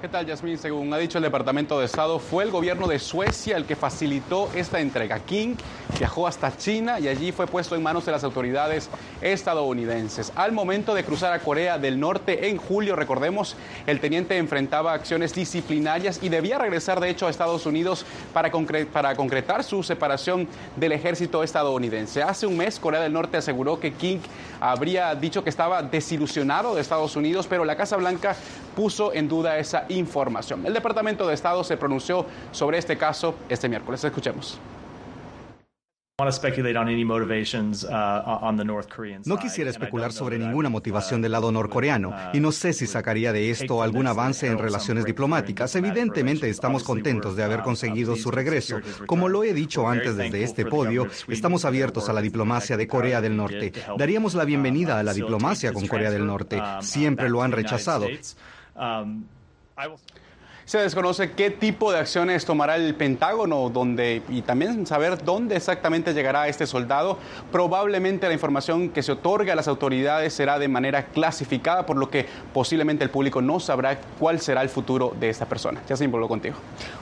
¿Qué 0.01 0.07
tal, 0.07 0.25
Yasmín? 0.25 0.57
Según 0.57 0.93
ha 0.93 0.97
dicho 0.97 1.17
el 1.17 1.25
Departamento 1.25 1.77
de 1.77 1.85
Estado, 1.85 2.19
fue 2.19 2.45
el 2.45 2.51
gobierno 2.51 2.87
de 2.87 2.99
Suecia 2.99 3.57
el 3.57 3.65
que 3.65 3.75
facilitó 3.75 4.49
esta 4.55 4.79
entrega. 4.79 5.19
King 5.19 5.55
viajó 5.97 6.25
hasta 6.25 6.55
China 6.55 7.01
y 7.01 7.09
allí 7.09 7.33
fue 7.33 7.47
puesto 7.47 7.75
en 7.75 7.83
manos 7.83 8.05
de 8.05 8.13
las 8.13 8.23
autoridades 8.23 8.89
estadounidenses. 9.19 10.31
Al 10.37 10.53
momento 10.53 10.93
de 10.93 11.03
cruzar 11.03 11.33
a 11.33 11.39
Corea 11.39 11.77
del 11.77 11.99
Norte 11.99 12.47
en 12.47 12.55
julio, 12.55 12.95
recordemos, 12.95 13.57
el 13.87 13.99
teniente 13.99 14.37
enfrentaba 14.37 14.93
acciones 14.93 15.33
disciplinarias 15.33 16.19
y 16.23 16.29
debía 16.29 16.57
regresar, 16.57 17.01
de 17.01 17.09
hecho, 17.09 17.27
a 17.27 17.29
Estados 17.29 17.65
Unidos 17.65 18.05
para, 18.31 18.49
para 18.93 19.17
concretar 19.17 19.65
su 19.65 19.83
separación 19.83 20.47
del 20.77 20.93
ejército 20.93 21.43
estadounidense. 21.43 22.23
Hace 22.23 22.47
un 22.47 22.55
mes, 22.55 22.79
Corea 22.79 23.01
del 23.01 23.11
Norte 23.11 23.35
aseguró 23.35 23.81
que 23.81 23.91
King 23.91 24.19
habría 24.61 25.13
dicho 25.13 25.43
que 25.43 25.49
estaba 25.49 25.83
desilusionado 25.83 26.73
de 26.75 26.79
Estados 26.79 27.17
Unidos, 27.17 27.47
pero 27.49 27.65
la 27.65 27.75
Casa 27.75 27.97
Blanca 27.97 28.37
puso 28.77 29.13
en 29.13 29.27
duda 29.27 29.57
esa 29.57 29.88
información. 29.89 30.65
El 30.65 30.73
Departamento 30.73 31.27
de 31.27 31.33
Estado 31.33 31.63
se 31.63 31.77
pronunció 31.77 32.25
sobre 32.51 32.77
este 32.77 32.97
caso 32.97 33.35
este 33.49 33.67
miércoles. 33.67 34.03
Escuchemos. 34.03 34.59
No 39.25 39.37
quisiera 39.37 39.69
especular 39.69 40.11
sobre 40.11 40.37
ninguna 40.37 40.67
motivación 40.67 41.21
del 41.21 41.31
lado 41.31 41.49
norcoreano 41.49 42.13
y 42.33 42.41
no 42.41 42.51
sé 42.51 42.73
si 42.73 42.87
sacaría 42.87 43.31
de 43.31 43.49
esto 43.49 43.81
algún 43.81 44.05
avance 44.05 44.47
en 44.47 44.57
relaciones 44.57 45.05
diplomáticas. 45.05 45.73
Evidentemente 45.77 46.49
estamos 46.49 46.83
contentos 46.83 47.37
de 47.37 47.43
haber 47.43 47.61
conseguido 47.61 48.17
su 48.17 48.31
regreso. 48.31 48.81
Como 49.05 49.29
lo 49.29 49.45
he 49.45 49.53
dicho 49.53 49.87
antes 49.87 50.17
desde 50.17 50.43
este 50.43 50.65
podio, 50.65 51.07
estamos 51.29 51.63
abiertos 51.63 52.09
a 52.09 52.13
la 52.13 52.21
diplomacia 52.21 52.75
de 52.75 52.85
Corea 52.85 53.21
del 53.21 53.37
Norte. 53.37 53.71
Daríamos 53.97 54.33
la 54.33 54.43
bienvenida 54.43 54.99
a 54.99 55.03
la 55.03 55.13
diplomacia 55.13 55.71
con 55.71 55.87
Corea 55.87 56.11
del 56.11 56.25
Norte. 56.25 56.61
Siempre 56.81 57.29
lo 57.29 57.43
han 57.43 57.53
rechazado. 57.53 58.07
Se 60.69 60.77
desconoce 60.77 61.31
qué 61.31 61.49
tipo 61.49 61.91
de 61.91 61.97
acciones 61.97 62.45
tomará 62.45 62.75
el 62.75 62.93
Pentágono 62.93 63.71
donde, 63.71 64.21
y 64.29 64.43
también 64.43 64.85
saber 64.85 65.23
dónde 65.23 65.55
exactamente 65.55 66.13
llegará 66.13 66.47
este 66.47 66.67
soldado. 66.67 67.17
Probablemente 67.51 68.27
la 68.27 68.33
información 68.33 68.89
que 68.89 69.01
se 69.01 69.13
otorgue 69.13 69.51
a 69.51 69.55
las 69.55 69.67
autoridades 69.67 70.31
será 70.31 70.59
de 70.59 70.67
manera 70.67 71.05
clasificada, 71.05 71.87
por 71.87 71.97
lo 71.97 72.11
que 72.11 72.27
posiblemente 72.53 73.03
el 73.03 73.09
público 73.09 73.41
no 73.41 73.59
sabrá 73.59 73.97
cuál 74.19 74.39
será 74.41 74.61
el 74.61 74.69
futuro 74.69 75.15
de 75.19 75.29
esta 75.29 75.47
persona. 75.47 75.81
Ya 75.89 75.97
se 75.97 76.03
involucró 76.03 76.27
contigo. 76.27 76.57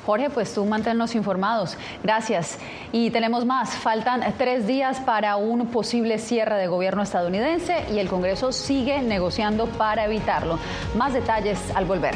Jorge, 0.05 0.29
pues 0.29 0.53
tú 0.53 0.63
manténnos 0.63 1.13
informados. 1.13 1.77
Gracias. 2.01 2.59
Y 2.93 3.09
tenemos 3.09 3.43
más. 3.43 3.75
Faltan 3.75 4.23
tres 4.37 4.65
días 4.65 5.01
para 5.01 5.35
un 5.35 5.67
posible 5.67 6.19
cierre 6.19 6.55
de 6.55 6.67
gobierno 6.67 7.03
estadounidense 7.03 7.83
y 7.91 7.99
el 7.99 8.07
Congreso 8.07 8.53
sigue 8.53 9.01
negociando 9.01 9.65
para 9.65 10.05
evitarlo. 10.05 10.57
Más 10.95 11.13
detalles 11.13 11.59
al 11.75 11.83
volver. 11.83 12.15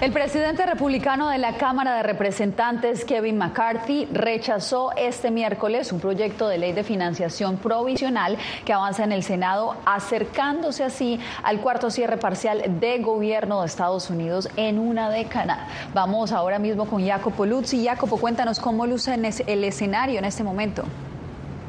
El 0.00 0.12
presidente 0.12 0.64
republicano 0.64 1.28
de 1.28 1.38
la 1.38 1.56
Cámara 1.56 1.96
de 1.96 2.04
Representantes, 2.04 3.04
Kevin 3.04 3.36
McCarthy, 3.36 4.06
rechazó 4.12 4.92
este 4.96 5.32
miércoles 5.32 5.90
un 5.90 5.98
proyecto 5.98 6.46
de 6.46 6.56
ley 6.56 6.72
de 6.72 6.84
financiación 6.84 7.56
provisional 7.56 8.38
que 8.64 8.72
avanza 8.72 9.02
en 9.02 9.10
el 9.10 9.24
Senado, 9.24 9.74
acercándose 9.84 10.84
así 10.84 11.18
al 11.42 11.60
cuarto 11.60 11.90
cierre 11.90 12.16
parcial 12.16 12.78
de 12.78 13.00
gobierno 13.00 13.60
de 13.60 13.66
Estados 13.66 14.08
Unidos 14.08 14.48
en 14.54 14.78
una 14.78 15.10
década. 15.10 15.66
Vamos 15.92 16.30
ahora 16.30 16.60
mismo 16.60 16.86
con 16.86 17.04
Jacopo 17.04 17.44
Luzzi. 17.44 17.84
Jacopo, 17.84 18.18
cuéntanos 18.18 18.60
cómo 18.60 18.86
luce 18.86 19.12
el 19.48 19.64
escenario 19.64 20.20
en 20.20 20.26
este 20.26 20.44
momento. 20.44 20.84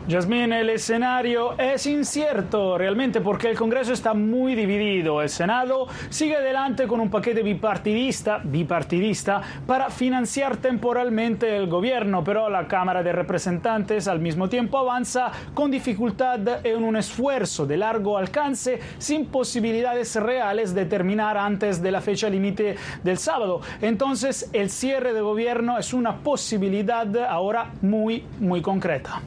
Yasmín, 0.10 0.52
el 0.54 0.72
escenario 0.72 1.54
es 1.60 1.86
incierto 1.86 2.80
realmente 2.80 3.22
porque 3.22 3.48
el 3.48 3.56
Congreso 3.56 3.94
está 3.94 4.16
muy 4.16 4.56
dividido. 4.56 5.22
El 5.22 5.30
Senado 5.30 5.86
sigue 6.10 6.36
adelante 6.36 6.88
con 6.88 7.00
un 7.00 7.12
paquete 7.12 7.44
bipartidista, 7.44 8.42
bipartidista 8.44 9.40
para 9.68 9.92
financiar 9.92 10.58
temporalmente 10.58 11.56
el 11.56 11.68
gobierno, 11.68 12.24
pero 12.24 12.50
la 12.50 12.68
Cámara 12.68 13.04
de 13.04 13.12
Representantes 13.12 14.08
al 14.08 14.20
mismo 14.20 14.50
tiempo 14.50 14.80
avanza 14.80 15.32
con 15.54 15.70
dificultad 15.70 16.66
en 16.66 16.84
un 16.84 16.96
esfuerzo 16.96 17.68
de 17.68 17.78
largo 17.78 18.18
alcance 18.18 18.80
sin 18.98 19.28
posibilidades 19.28 20.16
reales 20.16 20.74
de 20.74 20.86
terminar 20.86 21.38
antes 21.38 21.84
de 21.84 21.92
la 21.92 22.02
fecha 22.02 22.32
límite 22.32 22.78
del 23.04 23.20
sábado. 23.20 23.62
Entonces, 23.80 24.50
el 24.54 24.72
cierre 24.72 25.14
de 25.14 25.22
gobierno 25.22 25.78
es 25.78 25.94
una 25.94 26.18
posibilidad 26.18 27.16
ahora 27.16 27.74
muy, 27.84 28.24
muy 28.40 28.64
concreta. 28.64 29.22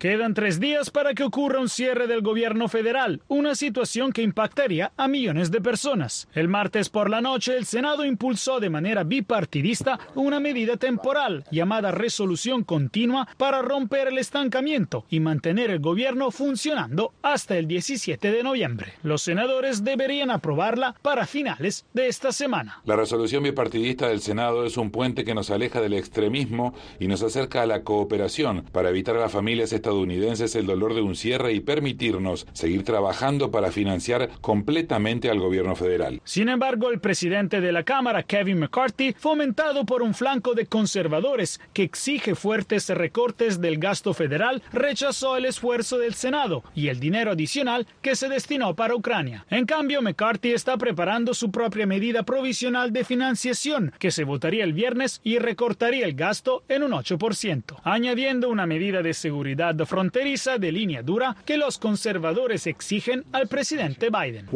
Quedan 0.00 0.32
tres 0.32 0.60
días 0.60 0.88
para 0.88 1.12
que 1.12 1.24
ocurra 1.24 1.60
un 1.60 1.68
cierre 1.68 2.06
del 2.06 2.22
gobierno 2.22 2.68
federal, 2.68 3.20
una 3.28 3.54
situación 3.54 4.12
que 4.12 4.22
impactaría 4.22 4.92
a 4.96 5.08
millones 5.08 5.50
de 5.50 5.60
personas. 5.60 6.26
El 6.32 6.48
martes 6.48 6.88
por 6.88 7.10
la 7.10 7.20
noche, 7.20 7.54
el 7.54 7.66
Senado 7.66 8.06
impulsó 8.06 8.60
de 8.60 8.70
manera 8.70 9.04
bipartidista 9.04 10.00
una 10.14 10.40
medida 10.40 10.78
temporal 10.78 11.44
llamada 11.50 11.90
resolución 11.90 12.64
continua 12.64 13.28
para 13.36 13.60
romper 13.60 14.08
el 14.08 14.16
estancamiento 14.16 15.04
y 15.10 15.20
mantener 15.20 15.68
el 15.68 15.80
gobierno 15.80 16.30
funcionando 16.30 17.12
hasta 17.20 17.58
el 17.58 17.66
17 17.66 18.32
de 18.32 18.42
noviembre. 18.42 18.94
Los 19.02 19.20
senadores 19.20 19.84
deberían 19.84 20.30
aprobarla 20.30 20.94
para 21.02 21.26
finales 21.26 21.84
de 21.92 22.08
esta 22.08 22.32
semana. 22.32 22.80
La 22.86 22.96
resolución 22.96 23.42
bipartidista 23.42 24.08
del 24.08 24.22
Senado 24.22 24.64
es 24.64 24.78
un 24.78 24.92
puente 24.92 25.26
que 25.26 25.34
nos 25.34 25.50
aleja 25.50 25.82
del 25.82 25.92
extremismo 25.92 26.72
y 26.98 27.06
nos 27.06 27.22
acerca 27.22 27.60
a 27.60 27.66
la 27.66 27.82
cooperación 27.82 28.64
para 28.72 28.88
evitar 28.88 29.14
a 29.18 29.20
las 29.20 29.32
familias 29.32 29.74
estadounidenses 29.74 29.89
estadounidenses 29.90 30.54
el 30.54 30.66
dolor 30.66 30.94
de 30.94 31.02
un 31.02 31.16
cierre 31.16 31.52
y 31.52 31.60
permitirnos 31.60 32.46
seguir 32.52 32.84
trabajando 32.84 33.50
para 33.50 33.72
financiar 33.72 34.30
completamente 34.40 35.30
al 35.30 35.40
gobierno 35.40 35.74
federal. 35.74 36.20
Sin 36.24 36.48
embargo, 36.48 36.90
el 36.90 37.00
presidente 37.00 37.60
de 37.60 37.72
la 37.72 37.82
Cámara, 37.82 38.22
Kevin 38.22 38.60
McCarthy, 38.60 39.14
fomentado 39.18 39.84
por 39.84 40.02
un 40.02 40.14
flanco 40.14 40.54
de 40.54 40.66
conservadores 40.66 41.60
que 41.72 41.82
exige 41.82 42.36
fuertes 42.36 42.88
recortes 42.88 43.60
del 43.60 43.78
gasto 43.78 44.14
federal, 44.14 44.62
rechazó 44.72 45.36
el 45.36 45.46
esfuerzo 45.46 45.98
del 45.98 46.14
Senado 46.14 46.62
y 46.74 46.88
el 46.88 47.00
dinero 47.00 47.32
adicional 47.32 47.86
que 48.00 48.14
se 48.14 48.28
destinó 48.28 48.76
para 48.76 48.94
Ucrania. 48.94 49.44
En 49.50 49.66
cambio, 49.66 50.02
McCarthy 50.02 50.52
está 50.52 50.76
preparando 50.76 51.34
su 51.34 51.50
propia 51.50 51.86
medida 51.86 52.22
provisional 52.22 52.92
de 52.92 53.04
financiación 53.04 53.92
que 53.98 54.12
se 54.12 54.22
votaría 54.22 54.62
el 54.62 54.72
viernes 54.72 55.20
y 55.24 55.38
recortaría 55.38 56.06
el 56.06 56.14
gasto 56.14 56.62
en 56.68 56.84
un 56.84 56.92
8%, 56.92 57.80
añadiendo 57.82 58.48
una 58.48 58.66
medida 58.66 59.02
de 59.02 59.14
seguridad 59.14 59.79
fronteriza 59.86 60.58
de 60.58 60.72
línea 60.72 61.02
dura 61.02 61.36
que 61.44 61.56
los 61.56 61.78
conservadores 61.78 62.66
exigen 62.66 63.24
al 63.32 63.48
presidente 63.48 64.08
Biden. 64.10 64.46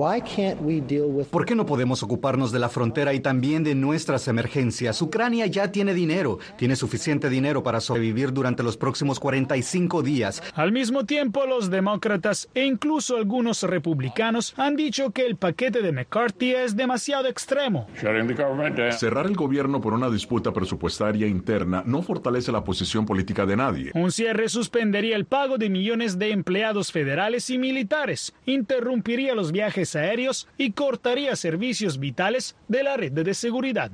¿Por 1.31 1.45
qué 1.47 1.55
no 1.55 1.67
podemos 1.67 2.03
ocuparnos 2.03 2.53
de 2.53 2.59
la 2.59 2.69
frontera 2.69 3.15
y 3.15 3.21
también 3.21 3.65
de 3.65 3.75
nuestras 3.75 4.29
emergencias? 4.29 5.01
Ucrania 5.03 5.47
ya 5.47 5.71
tiene 5.71 5.95
dinero, 5.95 6.39
tiene 6.57 6.77
suficiente 6.77 7.29
dinero 7.29 7.63
para 7.63 7.81
sobrevivir 7.81 8.33
durante 8.33 8.63
los 8.63 8.77
próximos 8.77 9.21
45 9.21 10.03
días. 10.03 10.43
Al 10.55 10.73
mismo 10.73 11.05
tiempo, 11.05 11.47
los 11.47 11.71
demócratas 11.71 12.49
e 12.55 12.65
incluso 12.65 13.17
algunos 13.17 13.63
republicanos 13.63 14.55
han 14.57 14.77
dicho 14.77 15.11
que 15.11 15.27
el 15.27 15.37
paquete 15.37 15.83
de 15.83 15.93
McCarthy 15.93 16.55
es 16.55 16.77
demasiado 16.77 17.29
extremo. 17.29 17.87
Cerrar 17.95 19.27
el 19.27 19.35
gobierno 19.35 19.81
por 19.81 19.95
una 19.95 20.11
disputa 20.11 20.53
presupuestaria 20.53 21.27
interna 21.27 21.83
no 21.87 22.03
fortalece 22.03 22.53
la 22.53 22.65
posición 22.65 23.07
política 23.07 23.47
de 23.47 23.57
nadie. 23.57 23.91
Un 23.95 24.11
cierre 24.11 24.49
suspendería 24.49 25.14
el 25.15 25.25
pago 25.25 25.59
de 25.59 25.71
millones 25.71 26.19
de 26.19 26.31
empleados 26.31 26.93
federales 26.93 27.51
y 27.51 27.59
militares, 27.59 28.35
interrumpiría 28.47 29.35
los 29.35 29.53
viajes 29.53 29.97
aéreos 29.97 30.49
y 30.59 30.73
cortaría 30.73 31.37
servicios 31.37 31.99
vitales 31.99 32.57
de 32.69 32.83
la 32.83 32.97
red 32.97 33.13
de 33.13 33.35
seguridad. 33.35 33.91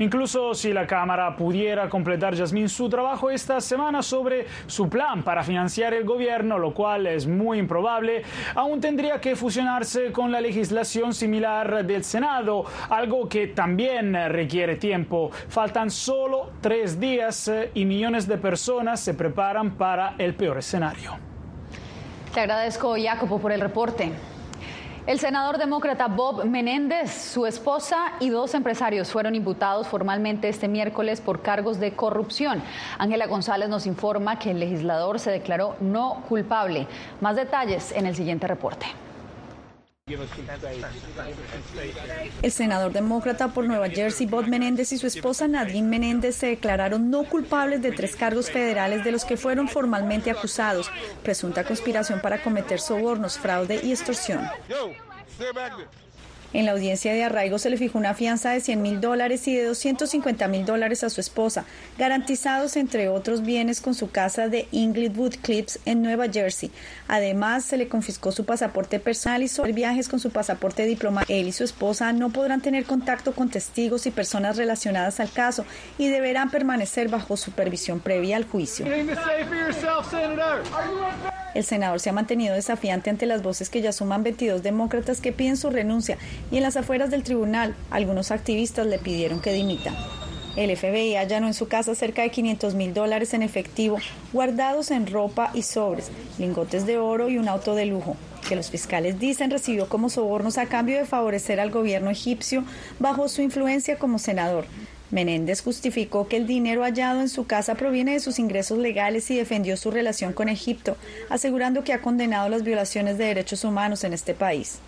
Incluso 0.00 0.54
si 0.54 0.72
la 0.72 0.86
Cámara 0.86 1.36
pudiera 1.36 1.88
completar, 1.90 2.34
Yasmín, 2.34 2.70
su 2.70 2.88
trabajo 2.88 3.30
esta 3.30 3.60
semana 3.60 4.02
sobre 4.02 4.46
su 4.66 4.88
plan 4.88 5.22
para 5.22 5.44
financiar 5.44 5.92
el 5.92 6.04
gobierno, 6.04 6.58
lo 6.58 6.72
cual 6.72 7.06
es 7.06 7.26
muy 7.26 7.58
improbable, 7.58 8.22
aún 8.54 8.80
tendría 8.80 9.20
que 9.20 9.36
fusionarse 9.36 10.10
con 10.10 10.32
la 10.32 10.40
legislación 10.40 11.12
similar 11.12 11.84
del 11.84 12.02
Senado, 12.02 12.64
algo 12.88 13.28
que 13.28 13.48
también 13.48 14.14
requiere 14.30 14.76
tiempo. 14.76 15.30
Faltan 15.48 15.90
solo 15.90 16.52
tres 16.62 16.98
días 16.98 17.48
eh, 17.48 17.70
y 17.74 17.84
millones 17.84 18.26
de 18.26 18.38
personas 18.38 19.00
se 19.00 19.12
preparan 19.12 19.72
para 19.72 20.14
el 20.16 20.34
peor 20.34 20.56
escenario. 20.56 21.18
Te 22.32 22.40
agradezco, 22.40 22.96
Jacopo, 22.98 23.38
por 23.38 23.52
el 23.52 23.60
reporte. 23.60 24.12
El 25.06 25.18
senador 25.18 25.56
demócrata 25.56 26.08
Bob 26.08 26.44
Menéndez, 26.44 27.10
su 27.10 27.46
esposa 27.46 28.12
y 28.20 28.28
dos 28.28 28.52
empresarios 28.54 29.10
fueron 29.10 29.34
imputados 29.34 29.88
formalmente 29.88 30.48
este 30.50 30.68
miércoles 30.68 31.22
por 31.22 31.40
cargos 31.40 31.80
de 31.80 31.92
corrupción. 31.92 32.62
Ángela 32.98 33.26
González 33.26 33.70
nos 33.70 33.86
informa 33.86 34.38
que 34.38 34.50
el 34.50 34.60
legislador 34.60 35.18
se 35.18 35.30
declaró 35.30 35.74
no 35.80 36.22
culpable. 36.28 36.86
Más 37.22 37.34
detalles 37.34 37.92
en 37.92 38.04
el 38.04 38.14
siguiente 38.14 38.46
reporte. 38.46 38.86
El 42.42 42.52
senador 42.52 42.92
demócrata 42.92 43.48
por 43.48 43.64
Nueva 43.66 43.88
Jersey, 43.88 44.26
Bob 44.26 44.46
Menéndez, 44.46 44.92
y 44.92 44.98
su 44.98 45.06
esposa 45.06 45.48
Nadine 45.48 45.88
Menéndez 45.88 46.36
se 46.36 46.46
declararon 46.46 47.10
no 47.10 47.24
culpables 47.24 47.82
de 47.82 47.92
tres 47.92 48.16
cargos 48.16 48.50
federales 48.50 49.04
de 49.04 49.12
los 49.12 49.24
que 49.24 49.36
fueron 49.36 49.68
formalmente 49.68 50.30
acusados, 50.30 50.90
presunta 51.22 51.64
conspiración 51.64 52.20
para 52.20 52.42
cometer 52.42 52.80
sobornos, 52.80 53.38
fraude 53.38 53.80
y 53.82 53.92
extorsión. 53.92 54.40
En 56.52 56.66
la 56.66 56.72
audiencia 56.72 57.12
de 57.12 57.22
arraigo 57.22 57.58
se 57.58 57.70
le 57.70 57.76
fijó 57.76 57.96
una 57.96 58.14
fianza 58.14 58.50
de 58.50 58.60
100 58.60 58.82
mil 58.82 59.00
dólares 59.00 59.46
y 59.46 59.54
de 59.54 59.64
250 59.64 60.48
mil 60.48 60.64
dólares 60.64 61.04
a 61.04 61.10
su 61.10 61.20
esposa, 61.20 61.64
garantizados 61.96 62.76
entre 62.76 63.08
otros 63.08 63.42
bienes 63.42 63.80
con 63.80 63.94
su 63.94 64.10
casa 64.10 64.48
de 64.48 64.66
Inglewood 64.72 65.36
Clips 65.42 65.78
en 65.84 66.02
Nueva 66.02 66.28
Jersey. 66.28 66.72
Además, 67.06 67.64
se 67.64 67.76
le 67.76 67.86
confiscó 67.86 68.32
su 68.32 68.44
pasaporte 68.44 68.98
personal 68.98 69.44
y 69.44 69.48
sobre 69.48 69.72
viajes 69.72 70.08
con 70.08 70.18
su 70.18 70.30
pasaporte 70.30 70.84
diplomático. 70.86 71.32
Él 71.32 71.46
y 71.46 71.52
su 71.52 71.62
esposa 71.62 72.12
no 72.12 72.30
podrán 72.30 72.60
tener 72.60 72.84
contacto 72.84 73.32
con 73.32 73.48
testigos 73.48 74.06
y 74.06 74.10
personas 74.10 74.56
relacionadas 74.56 75.20
al 75.20 75.30
caso 75.30 75.64
y 75.98 76.08
deberán 76.08 76.50
permanecer 76.50 77.08
bajo 77.08 77.36
supervisión 77.36 78.00
previa 78.00 78.36
al 78.36 78.44
juicio. 78.44 78.86
El 81.54 81.64
senador 81.64 81.98
se 81.98 82.10
ha 82.10 82.12
mantenido 82.12 82.54
desafiante 82.54 83.10
ante 83.10 83.26
las 83.26 83.42
voces 83.42 83.70
que 83.70 83.80
ya 83.80 83.92
suman 83.92 84.22
22 84.22 84.62
demócratas 84.62 85.20
que 85.20 85.32
piden 85.32 85.56
su 85.56 85.70
renuncia 85.70 86.16
y 86.50 86.56
en 86.56 86.62
las 86.62 86.76
afueras 86.76 87.10
del 87.10 87.22
tribunal 87.22 87.74
algunos 87.90 88.30
activistas 88.30 88.86
le 88.86 88.98
pidieron 88.98 89.40
que 89.40 89.52
dimita. 89.52 89.94
El 90.56 90.76
FBI 90.76 91.14
allanó 91.14 91.46
en 91.46 91.54
su 91.54 91.68
casa 91.68 91.94
cerca 91.94 92.22
de 92.22 92.30
500 92.30 92.74
mil 92.74 92.92
dólares 92.92 93.34
en 93.34 93.42
efectivo, 93.42 93.98
guardados 94.32 94.90
en 94.90 95.06
ropa 95.06 95.50
y 95.54 95.62
sobres, 95.62 96.10
lingotes 96.38 96.86
de 96.86 96.98
oro 96.98 97.28
y 97.28 97.38
un 97.38 97.48
auto 97.48 97.76
de 97.76 97.86
lujo, 97.86 98.16
que 98.48 98.56
los 98.56 98.68
fiscales 98.68 99.20
dicen 99.20 99.50
recibió 99.50 99.88
como 99.88 100.10
sobornos 100.10 100.58
a 100.58 100.66
cambio 100.66 100.98
de 100.98 101.04
favorecer 101.04 101.60
al 101.60 101.70
gobierno 101.70 102.10
egipcio 102.10 102.64
bajo 102.98 103.28
su 103.28 103.42
influencia 103.42 103.96
como 103.96 104.18
senador. 104.18 104.64
Menéndez 105.10 105.62
justificó 105.62 106.28
que 106.28 106.36
el 106.36 106.46
dinero 106.46 106.82
hallado 106.82 107.20
en 107.20 107.28
su 107.28 107.46
casa 107.46 107.74
proviene 107.74 108.12
de 108.12 108.20
sus 108.20 108.38
ingresos 108.38 108.78
legales 108.78 109.30
y 109.30 109.36
defendió 109.36 109.76
su 109.76 109.90
relación 109.90 110.32
con 110.32 110.48
Egipto, 110.48 110.96
asegurando 111.28 111.84
que 111.84 111.92
ha 111.92 112.00
condenado 112.00 112.48
las 112.48 112.62
violaciones 112.62 113.18
de 113.18 113.26
derechos 113.26 113.64
humanos 113.64 114.04
en 114.04 114.12
este 114.12 114.34
país. 114.34 114.78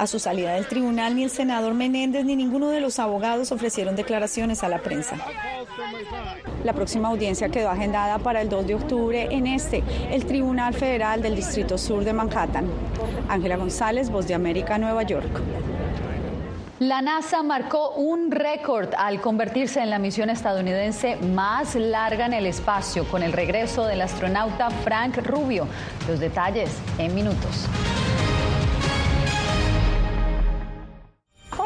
A 0.00 0.06
su 0.06 0.18
salida 0.18 0.54
del 0.54 0.66
tribunal, 0.66 1.14
ni 1.14 1.24
el 1.24 1.30
senador 1.30 1.74
Menéndez 1.74 2.24
ni 2.24 2.34
ninguno 2.34 2.70
de 2.70 2.80
los 2.80 2.98
abogados 2.98 3.52
ofrecieron 3.52 3.96
declaraciones 3.96 4.64
a 4.64 4.70
la 4.70 4.78
prensa. 4.78 5.14
La 6.64 6.72
próxima 6.72 7.08
audiencia 7.08 7.50
quedó 7.50 7.68
agendada 7.68 8.18
para 8.18 8.40
el 8.40 8.48
2 8.48 8.66
de 8.66 8.74
octubre 8.76 9.28
en 9.30 9.46
este, 9.46 9.82
el 10.10 10.24
Tribunal 10.24 10.72
Federal 10.72 11.20
del 11.20 11.36
Distrito 11.36 11.76
Sur 11.76 12.02
de 12.02 12.14
Manhattan. 12.14 12.64
Ángela 13.28 13.58
González, 13.58 14.08
Voz 14.08 14.26
de 14.26 14.32
América, 14.32 14.78
Nueva 14.78 15.02
York. 15.02 15.42
La 16.78 17.02
NASA 17.02 17.42
marcó 17.42 17.90
un 17.90 18.30
récord 18.30 18.94
al 18.96 19.20
convertirse 19.20 19.82
en 19.82 19.90
la 19.90 19.98
misión 19.98 20.30
estadounidense 20.30 21.16
más 21.16 21.74
larga 21.74 22.24
en 22.24 22.32
el 22.32 22.46
espacio 22.46 23.06
con 23.06 23.22
el 23.22 23.34
regreso 23.34 23.84
del 23.84 24.00
astronauta 24.00 24.70
Frank 24.70 25.18
Rubio. 25.18 25.66
Los 26.08 26.20
detalles 26.20 26.70
en 26.96 27.14
minutos. 27.14 27.68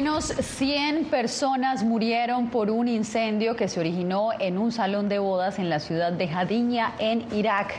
Menos 0.00 0.32
100 0.40 1.10
personas 1.10 1.84
murieron 1.84 2.48
por 2.48 2.70
un 2.70 2.88
incendio 2.88 3.54
que 3.54 3.68
se 3.68 3.80
originó 3.80 4.30
en 4.38 4.56
un 4.56 4.72
salón 4.72 5.10
de 5.10 5.18
bodas 5.18 5.58
en 5.58 5.68
la 5.68 5.78
ciudad 5.78 6.10
de 6.10 6.26
Jadiña, 6.26 6.94
en 6.98 7.26
Irak. 7.34 7.74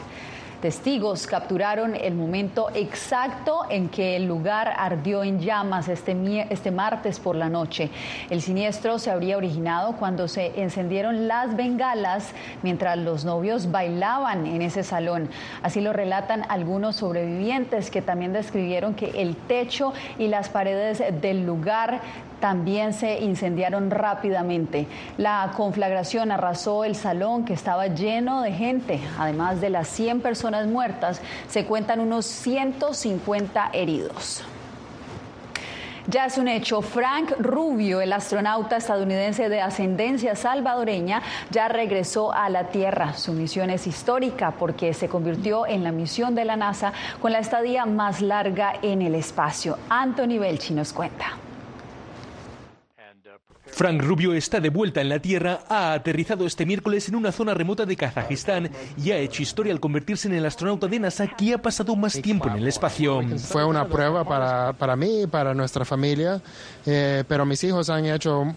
Testigos 0.61 1.25
capturaron 1.25 1.95
el 1.95 2.13
momento 2.13 2.69
exacto 2.75 3.65
en 3.69 3.89
que 3.89 4.15
el 4.15 4.27
lugar 4.27 4.71
ardió 4.77 5.23
en 5.23 5.39
llamas 5.39 5.87
este, 5.87 6.15
este, 6.51 6.69
martes 6.69 7.19
por 7.19 7.35
la 7.35 7.49
noche. 7.49 7.89
El 8.29 8.43
siniestro 8.43 8.99
se 8.99 9.09
habría 9.09 9.37
originado 9.37 9.93
cuando 9.93 10.27
se 10.27 10.61
encendieron 10.61 11.27
las 11.27 11.55
bengalas 11.55 12.33
mientras 12.61 12.95
los 12.99 13.25
novios 13.25 13.71
bailaban 13.71 14.45
en 14.45 14.61
ese 14.61 14.83
salón. 14.83 15.29
Así 15.63 15.81
lo 15.81 15.93
relatan 15.93 16.43
algunos 16.47 16.97
sobrevivientes 16.97 17.89
que 17.89 18.03
también 18.03 18.31
describieron 18.31 18.93
que 18.93 19.19
el 19.19 19.35
techo 19.35 19.93
y 20.19 20.27
las 20.27 20.49
paredes 20.49 21.03
del 21.21 21.43
lugar 21.43 22.01
también 22.39 22.93
se 22.93 23.19
incendiaron 23.19 23.91
rápidamente. 23.91 24.87
La 25.17 25.53
conflagración 25.55 26.31
arrasó 26.31 26.83
el 26.83 26.95
salón 26.95 27.45
que 27.45 27.53
estaba 27.53 27.87
lleno 27.87 28.41
de 28.41 28.51
gente. 28.51 28.99
Además 29.17 29.61
de 29.61 29.69
las 29.69 29.87
100 29.87 30.21
personas 30.21 30.50
muertas, 30.67 31.21
se 31.47 31.65
cuentan 31.65 31.99
unos 31.99 32.25
150 32.25 33.69
heridos. 33.73 34.43
Ya 36.07 36.25
es 36.25 36.37
un 36.37 36.47
hecho, 36.47 36.81
Frank 36.81 37.31
Rubio, 37.37 38.01
el 38.01 38.11
astronauta 38.11 38.77
estadounidense 38.77 39.49
de 39.49 39.61
ascendencia 39.61 40.35
salvadoreña, 40.35 41.21
ya 41.51 41.67
regresó 41.67 42.33
a 42.33 42.49
la 42.49 42.69
Tierra. 42.69 43.13
Su 43.13 43.33
misión 43.33 43.69
es 43.69 43.85
histórica 43.85 44.51
porque 44.51 44.95
se 44.95 45.07
convirtió 45.07 45.67
en 45.67 45.83
la 45.83 45.91
misión 45.91 46.33
de 46.33 46.45
la 46.45 46.55
NASA 46.55 46.91
con 47.21 47.31
la 47.31 47.39
estadía 47.39 47.85
más 47.85 48.19
larga 48.21 48.73
en 48.81 49.03
el 49.03 49.13
espacio. 49.13 49.77
Anthony 49.89 50.39
Belchi 50.39 50.73
nos 50.73 50.91
cuenta. 50.91 51.37
Frank 53.65 54.01
Rubio 54.01 54.33
está 54.33 54.59
de 54.59 54.69
vuelta 54.69 55.01
en 55.01 55.09
la 55.09 55.19
Tierra, 55.19 55.61
ha 55.69 55.93
aterrizado 55.93 56.45
este 56.45 56.65
miércoles 56.65 57.07
en 57.07 57.15
una 57.15 57.31
zona 57.31 57.53
remota 57.53 57.85
de 57.85 57.95
Kazajistán 57.95 58.69
y 59.01 59.11
ha 59.11 59.17
hecho 59.17 59.41
historia 59.41 59.71
al 59.71 59.79
convertirse 59.79 60.27
en 60.27 60.33
el 60.33 60.45
astronauta 60.45 60.87
de 60.87 60.99
NASA 60.99 61.27
que 61.27 61.53
ha 61.53 61.57
pasado 61.57 61.95
más 61.95 62.13
tiempo 62.21 62.47
en 62.49 62.57
el 62.57 62.67
espacio. 62.67 63.21
Fue 63.37 63.63
una 63.63 63.87
prueba 63.87 64.23
para, 64.23 64.73
para 64.73 64.95
mí 64.95 65.25
para 65.27 65.53
nuestra 65.53 65.85
familia, 65.85 66.41
eh, 66.85 67.23
pero 67.27 67.45
mis 67.45 67.63
hijos 67.63 67.89
han 67.89 68.05
hecho 68.05 68.53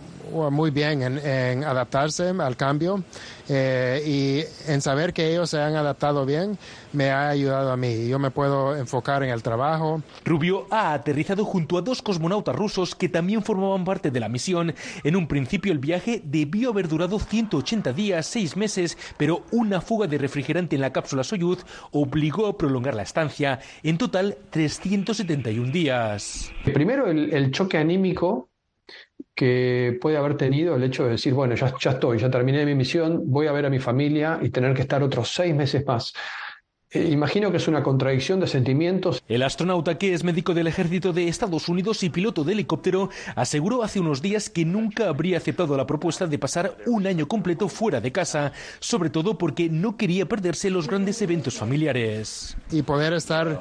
muy 0.50 0.70
bien 0.70 1.02
en, 1.02 1.64
adaptarse 1.64 2.28
al 2.28 2.56
cambio 2.56 3.04
eh, 3.48 4.02
y 4.06 4.70
en 4.70 4.80
saber 4.80 5.12
que 5.12 5.30
ellos 5.30 5.50
se 5.50 5.60
han 5.60 5.76
adaptado 5.76 6.24
bien 6.24 6.58
me 6.94 7.10
ha 7.10 7.28
ayudado 7.28 7.72
a 7.72 7.76
mí. 7.76 8.08
Yo 8.08 8.18
me 8.18 8.30
puedo 8.30 8.76
enfocar 8.76 9.22
en 9.22 9.30
el 9.30 9.42
trabajo. 9.42 10.02
Rubio 10.24 10.66
ha 10.70 10.94
aterrizado 10.94 11.44
junto 11.44 11.76
a 11.76 11.82
dos 11.82 12.00
cosmonautas 12.00 12.54
rusos 12.54 12.94
que 12.94 13.08
también 13.08 13.42
formaban 13.42 13.84
parte 13.84 14.10
de 14.10 14.20
la 14.20 14.28
misión. 14.28 14.74
En 15.02 15.16
un 15.16 15.26
principio 15.26 15.72
el 15.72 15.78
viaje 15.78 16.22
debió 16.24 16.70
haber 16.70 16.88
durado 16.88 17.18
180 17.18 17.92
días, 17.92 18.26
6 18.26 18.56
meses, 18.56 18.96
pero 19.18 19.42
una 19.50 19.80
fuga 19.80 20.06
de 20.06 20.18
refrigerante 20.18 20.76
en 20.76 20.82
la 20.82 20.92
cápsula 20.92 21.24
Soyuz 21.24 21.64
obligó 21.90 22.46
a 22.46 22.56
prolongar 22.56 22.94
la 22.94 23.02
estancia. 23.02 23.60
En 23.82 23.98
total, 23.98 24.38
371 24.50 25.72
días. 25.72 26.52
Primero, 26.64 27.08
el 27.08 27.50
choque 27.50 27.78
anímico 27.78 28.48
que 29.34 29.98
puede 30.00 30.16
haber 30.16 30.36
tenido 30.36 30.76
el 30.76 30.82
hecho 30.84 31.04
de 31.04 31.12
decir, 31.12 31.34
bueno, 31.34 31.54
ya, 31.54 31.74
ya 31.80 31.92
estoy, 31.92 32.18
ya 32.18 32.30
terminé 32.30 32.64
mi 32.64 32.74
misión, 32.74 33.22
voy 33.26 33.46
a 33.46 33.52
ver 33.52 33.66
a 33.66 33.70
mi 33.70 33.78
familia 33.78 34.38
y 34.42 34.50
tener 34.50 34.74
que 34.74 34.82
estar 34.82 35.02
otros 35.02 35.32
seis 35.32 35.54
meses 35.54 35.84
más. 35.86 36.14
Eh, 36.94 37.08
imagino 37.10 37.50
que 37.50 37.56
es 37.56 37.66
una 37.66 37.82
contradicción 37.82 38.38
de 38.38 38.46
sentimientos. 38.46 39.20
El 39.28 39.42
astronauta, 39.42 39.98
que 39.98 40.14
es 40.14 40.22
médico 40.22 40.54
del 40.54 40.68
ejército 40.68 41.12
de 41.12 41.26
Estados 41.26 41.68
Unidos 41.68 42.04
y 42.04 42.10
piloto 42.10 42.44
de 42.44 42.52
helicóptero, 42.52 43.10
aseguró 43.34 43.82
hace 43.82 43.98
unos 43.98 44.22
días 44.22 44.48
que 44.48 44.64
nunca 44.64 45.08
habría 45.08 45.38
aceptado 45.38 45.76
la 45.76 45.88
propuesta 45.88 46.28
de 46.28 46.38
pasar 46.38 46.76
un 46.86 47.04
año 47.08 47.26
completo 47.26 47.68
fuera 47.68 48.00
de 48.00 48.12
casa, 48.12 48.52
sobre 48.78 49.10
todo 49.10 49.36
porque 49.36 49.68
no 49.68 49.96
quería 49.96 50.26
perderse 50.26 50.70
los 50.70 50.86
grandes 50.86 51.20
eventos 51.20 51.54
familiares. 51.54 52.56
Y 52.70 52.82
poder 52.82 53.12
estar, 53.14 53.60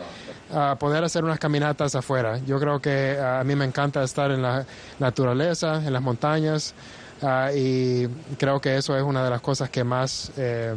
uh, 0.51 0.77
poder 0.77 1.03
hacer 1.03 1.23
unas 1.23 1.39
caminatas 1.39 1.95
afuera. 1.95 2.37
Yo 2.45 2.59
creo 2.59 2.79
que 2.79 3.17
uh, 3.19 3.39
a 3.39 3.43
mí 3.43 3.55
me 3.55 3.65
encanta 3.65 4.03
estar 4.03 4.29
en 4.29 4.43
la 4.43 4.63
naturaleza, 4.99 5.83
en 5.83 5.91
las 5.91 6.03
montañas, 6.03 6.75
uh, 7.23 7.51
y 7.57 8.07
creo 8.37 8.61
que 8.61 8.77
eso 8.77 8.95
es 8.95 9.01
una 9.01 9.23
de 9.23 9.31
las 9.31 9.41
cosas 9.41 9.71
que 9.71 9.83
más... 9.83 10.31
Eh, 10.37 10.75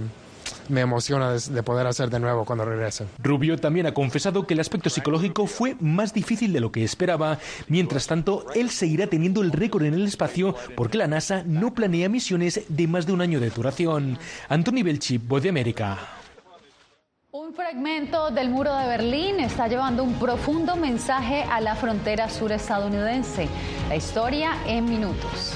me 0.68 0.80
emociona 0.80 1.32
de, 1.32 1.40
de, 1.40 1.62
poder 1.62 1.86
hacer 1.86 2.10
de 2.10 2.20
nuevo 2.20 2.44
cuando 2.44 2.64
regrese. 2.64 3.06
Rubio 3.22 3.58
también 3.58 3.86
ha 3.86 3.94
confesado 3.94 4.46
que 4.46 4.54
el 4.54 4.60
aspecto 4.60 4.90
psicológico 4.90 5.46
fue 5.46 5.76
más 5.80 6.12
difícil 6.12 6.52
de 6.52 6.60
lo 6.60 6.72
que 6.72 6.84
esperaba. 6.84 7.38
Mientras 7.68 8.06
tanto, 8.06 8.46
él 8.54 8.70
seguirá 8.70 9.06
teniendo 9.06 9.42
el 9.42 9.52
récord 9.52 9.84
en 9.84 9.94
el 9.94 10.06
espacio 10.06 10.54
porque 10.76 10.98
la 10.98 11.06
NASA 11.06 11.42
no 11.44 11.74
planea 11.74 12.08
misiones 12.08 12.62
de 12.68 12.86
más 12.86 13.06
de 13.06 13.12
un 13.12 13.20
año 13.20 13.40
de 13.40 13.50
duración. 13.50 14.18
Anthony 14.48 14.82
Belchi, 14.82 15.18
Voz 15.18 15.42
de 15.42 15.48
América. 15.48 15.98
Un 17.32 17.54
fragmento 17.54 18.30
del 18.30 18.48
muro 18.50 18.74
de 18.74 18.86
Berlín 18.86 19.40
está 19.40 19.68
llevando 19.68 20.02
un 20.02 20.14
profundo 20.14 20.74
mensaje 20.76 21.42
a 21.42 21.60
la 21.60 21.74
frontera 21.74 22.28
sur 22.30 22.50
estadounidense. 22.50 23.48
La 23.88 23.96
historia 23.96 24.56
en 24.66 24.84
minutos. 24.84 25.55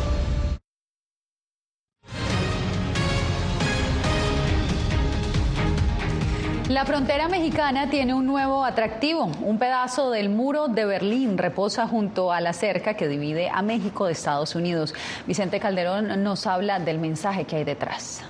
La 6.71 6.85
frontera 6.85 7.27
mexicana 7.27 7.89
tiene 7.89 8.13
un 8.13 8.25
nuevo 8.25 8.63
atractivo. 8.63 9.29
Un 9.41 9.59
pedazo 9.59 10.09
del 10.09 10.29
muro 10.29 10.69
de 10.69 10.85
Berlín 10.85 11.37
reposa 11.37 11.85
junto 11.85 12.31
a 12.31 12.39
la 12.39 12.53
cerca 12.53 12.93
que 12.93 13.09
divide 13.09 13.49
a 13.49 13.61
México 13.61 14.05
de 14.05 14.13
Estados 14.13 14.55
Unidos. 14.55 14.93
Vicente 15.27 15.59
Calderón 15.59 16.23
nos 16.23 16.47
habla 16.47 16.79
del 16.79 16.97
mensaje 16.97 17.43
que 17.43 17.57
hay 17.57 17.65
detrás. 17.65 18.23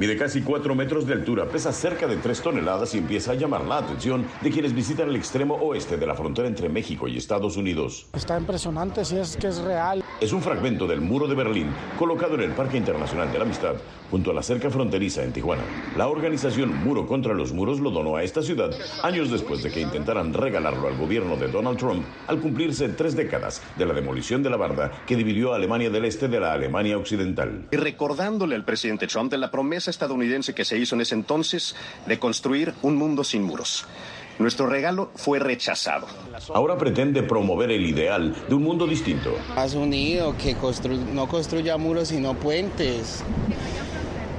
Mide 0.00 0.16
casi 0.16 0.40
4 0.40 0.74
metros 0.74 1.06
de 1.06 1.12
altura, 1.12 1.44
pesa 1.44 1.74
cerca 1.74 2.06
de 2.06 2.16
3 2.16 2.40
toneladas 2.40 2.94
y 2.94 2.96
empieza 2.96 3.32
a 3.32 3.34
llamar 3.34 3.66
la 3.66 3.76
atención 3.76 4.24
de 4.40 4.50
quienes 4.50 4.72
visitan 4.72 5.10
el 5.10 5.16
extremo 5.16 5.56
oeste 5.56 5.98
de 5.98 6.06
la 6.06 6.14
frontera 6.14 6.48
entre 6.48 6.70
México 6.70 7.06
y 7.06 7.18
Estados 7.18 7.58
Unidos. 7.58 8.06
Está 8.14 8.38
impresionante 8.38 9.04
si 9.04 9.18
es 9.18 9.36
que 9.36 9.48
es 9.48 9.58
real. 9.58 10.02
Es 10.18 10.32
un 10.32 10.40
fragmento 10.40 10.86
del 10.86 11.02
muro 11.02 11.28
de 11.28 11.34
Berlín 11.34 11.68
colocado 11.98 12.36
en 12.36 12.40
el 12.40 12.52
Parque 12.52 12.78
Internacional 12.78 13.30
de 13.30 13.40
la 13.40 13.44
Amistad 13.44 13.74
junto 14.10 14.30
a 14.30 14.34
la 14.34 14.42
cerca 14.42 14.70
fronteriza 14.70 15.22
en 15.22 15.34
Tijuana. 15.34 15.62
La 15.96 16.08
organización 16.08 16.82
Muro 16.82 17.06
contra 17.06 17.34
los 17.34 17.52
Muros 17.52 17.78
lo 17.78 17.90
donó 17.90 18.16
a 18.16 18.24
esta 18.24 18.42
ciudad 18.42 18.70
años 19.02 19.30
después 19.30 19.62
de 19.62 19.70
que 19.70 19.80
intentaran 19.80 20.32
regalarlo 20.32 20.88
al 20.88 20.96
gobierno 20.96 21.36
de 21.36 21.48
Donald 21.48 21.78
Trump 21.78 22.04
al 22.26 22.40
cumplirse 22.40 22.88
tres 22.88 23.14
décadas 23.14 23.62
de 23.76 23.84
la 23.84 23.92
demolición 23.92 24.42
de 24.42 24.50
la 24.50 24.56
barda 24.56 24.90
que 25.06 25.14
dividió 25.14 25.52
a 25.52 25.56
Alemania 25.56 25.90
del 25.90 26.06
Este 26.06 26.26
de 26.26 26.40
la 26.40 26.54
Alemania 26.54 26.96
Occidental. 26.96 27.68
Y 27.70 27.76
recordándole 27.76 28.56
al 28.56 28.64
presidente 28.64 29.06
Trump 29.06 29.30
de 29.30 29.38
la 29.38 29.50
promesa 29.50 29.89
estadounidense 29.90 30.54
que 30.54 30.64
se 30.64 30.78
hizo 30.78 30.94
en 30.94 31.02
ese 31.02 31.14
entonces 31.14 31.74
de 32.06 32.18
construir 32.18 32.74
un 32.82 32.96
mundo 32.96 33.24
sin 33.24 33.42
muros. 33.42 33.86
Nuestro 34.38 34.66
regalo 34.66 35.10
fue 35.16 35.38
rechazado. 35.38 36.06
Ahora 36.54 36.78
pretende 36.78 37.22
promover 37.22 37.70
el 37.70 37.84
ideal 37.84 38.34
de 38.48 38.54
un 38.54 38.62
mundo 38.62 38.86
distinto. 38.86 39.34
Más 39.54 39.74
unido, 39.74 40.34
que 40.38 40.54
constru 40.54 40.96
no 40.96 41.28
construya 41.28 41.76
muros 41.76 42.08
sino 42.08 42.32
puentes. 42.32 43.22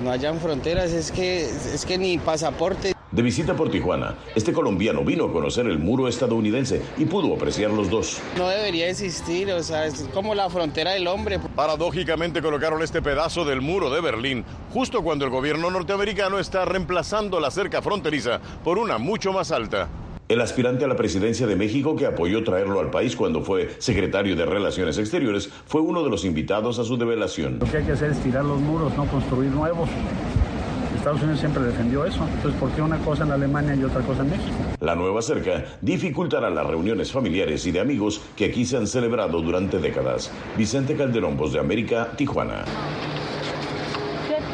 No 0.03 0.09
hayan 0.09 0.39
fronteras, 0.39 0.91
es 0.91 1.11
que, 1.11 1.43
es 1.43 1.85
que 1.85 1.99
ni 1.99 2.17
pasaporte. 2.17 2.93
De 3.11 3.21
visita 3.21 3.57
por 3.57 3.69
Tijuana, 3.69 4.15
este 4.35 4.53
colombiano 4.53 5.03
vino 5.03 5.25
a 5.25 5.33
conocer 5.33 5.65
el 5.67 5.79
muro 5.79 6.07
estadounidense 6.07 6.81
y 6.97 7.03
pudo 7.03 7.35
apreciar 7.35 7.71
los 7.71 7.89
dos. 7.89 8.21
No 8.37 8.47
debería 8.47 8.89
existir, 8.89 9.51
o 9.51 9.61
sea, 9.61 9.85
es 9.85 10.07
como 10.13 10.33
la 10.33 10.49
frontera 10.49 10.91
del 10.91 11.07
hombre. 11.07 11.37
Paradójicamente 11.53 12.41
colocaron 12.41 12.81
este 12.81 13.01
pedazo 13.01 13.43
del 13.43 13.59
muro 13.59 13.89
de 13.89 13.99
Berlín 13.99 14.45
justo 14.73 15.03
cuando 15.03 15.25
el 15.25 15.31
gobierno 15.31 15.69
norteamericano 15.69 16.39
está 16.39 16.63
reemplazando 16.63 17.41
la 17.41 17.51
cerca 17.51 17.81
fronteriza 17.81 18.39
por 18.63 18.77
una 18.77 18.97
mucho 18.97 19.33
más 19.33 19.51
alta. 19.51 19.89
El 20.29 20.39
aspirante 20.39 20.85
a 20.85 20.87
la 20.87 20.95
presidencia 20.95 21.45
de 21.45 21.57
México 21.57 21.97
que 21.97 22.05
apoyó 22.05 22.45
traerlo 22.45 22.79
al 22.79 22.91
país 22.91 23.17
cuando 23.17 23.41
fue 23.41 23.75
secretario 23.79 24.37
de 24.37 24.45
Relaciones 24.45 24.97
Exteriores 24.97 25.49
fue 25.65 25.81
uno 25.81 26.01
de 26.01 26.09
los 26.09 26.23
invitados 26.23 26.79
a 26.79 26.85
su 26.85 26.95
develación. 26.95 27.59
Lo 27.59 27.65
que 27.65 27.75
hay 27.75 27.83
que 27.83 27.91
hacer 27.91 28.11
es 28.11 28.19
tirar 28.19 28.45
los 28.45 28.61
muros, 28.61 28.95
no 28.95 29.05
construir 29.07 29.51
nuevos. 29.51 29.89
Estados 31.01 31.23
Unidos 31.23 31.39
siempre 31.39 31.63
defendió 31.63 32.05
eso. 32.05 32.23
Entonces, 32.35 32.59
¿por 32.59 32.69
qué 32.71 32.81
una 32.81 32.99
cosa 32.99 33.23
en 33.23 33.31
Alemania 33.31 33.73
y 33.73 33.83
otra 33.83 34.01
cosa 34.01 34.21
en 34.21 34.29
México? 34.29 34.55
La 34.81 34.95
nueva 34.95 35.21
cerca 35.23 35.65
dificultará 35.81 36.51
las 36.51 36.67
reuniones 36.67 37.11
familiares 37.11 37.65
y 37.65 37.71
de 37.71 37.79
amigos 37.79 38.21
que 38.35 38.45
aquí 38.45 38.65
se 38.65 38.77
han 38.77 38.85
celebrado 38.85 39.41
durante 39.41 39.79
décadas. 39.79 40.31
Vicente 40.55 40.95
Calderón, 40.95 41.37
Voz 41.37 41.53
de 41.53 41.59
América, 41.59 42.09
Tijuana. 42.15 42.65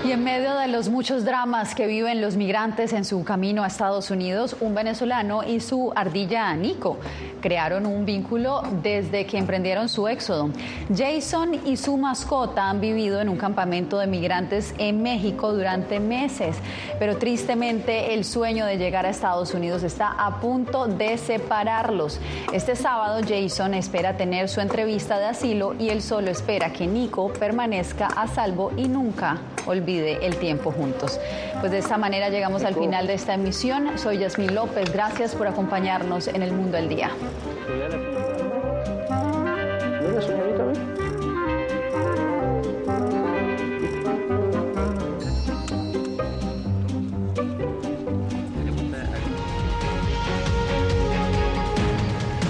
Y 0.05 0.11
en 0.11 0.23
medio 0.23 0.55
de 0.55 0.67
los 0.67 0.89
muchos 0.89 1.25
dramas 1.25 1.75
que 1.75 1.87
viven 1.87 2.21
los 2.21 2.37
migrantes 2.37 2.93
en 2.93 3.03
su 3.03 3.23
camino 3.23 3.63
a 3.63 3.67
Estados 3.67 4.09
Unidos, 4.09 4.55
un 4.61 4.73
venezolano 4.73 5.43
y 5.43 5.59
su 5.59 5.91
ardilla 5.95 6.53
Nico 6.55 6.97
crearon 7.41 7.85
un 7.85 8.05
vínculo 8.05 8.61
desde 8.83 9.25
que 9.25 9.37
emprendieron 9.37 9.89
su 9.89 10.07
éxodo. 10.07 10.49
Jason 10.95 11.59
y 11.65 11.77
su 11.77 11.97
mascota 11.97 12.69
han 12.69 12.79
vivido 12.79 13.19
en 13.19 13.27
un 13.29 13.37
campamento 13.37 13.97
de 13.97 14.07
migrantes 14.07 14.73
en 14.77 15.01
México 15.01 15.51
durante 15.51 15.99
meses, 15.99 16.55
pero 16.99 17.17
tristemente 17.17 18.13
el 18.13 18.23
sueño 18.23 18.65
de 18.65 18.77
llegar 18.77 19.05
a 19.05 19.09
Estados 19.09 19.53
Unidos 19.53 19.83
está 19.83 20.09
a 20.09 20.39
punto 20.39 20.87
de 20.87 21.17
separarlos. 21.17 22.19
Este 22.53 22.75
sábado 22.75 23.21
Jason 23.27 23.73
espera 23.73 24.15
tener 24.15 24.47
su 24.47 24.61
entrevista 24.61 25.19
de 25.19 25.25
asilo 25.25 25.73
y 25.77 25.89
él 25.89 26.01
solo 26.01 26.29
espera 26.29 26.71
que 26.71 26.87
Nico 26.87 27.31
permanezca 27.33 28.07
a 28.07 28.27
salvo 28.27 28.71
y 28.77 28.87
nunca 28.87 29.37
olvide 29.87 30.25
el 30.25 30.35
tiempo 30.35 30.71
juntos. 30.71 31.17
Pues 31.61 31.71
de 31.71 31.77
esta 31.77 31.97
manera 31.97 32.29
llegamos 32.29 32.63
al 32.65 32.75
final 32.75 33.07
de 33.07 33.13
esta 33.13 33.35
emisión. 33.35 33.97
Soy 33.97 34.17
Yasmín 34.17 34.53
López. 34.53 34.91
Gracias 34.91 35.33
por 35.33 35.47
acompañarnos 35.47 36.27
en 36.27 36.43
El 36.43 36.51
Mundo 36.51 36.77
al 36.77 36.89
Día. 36.89 37.11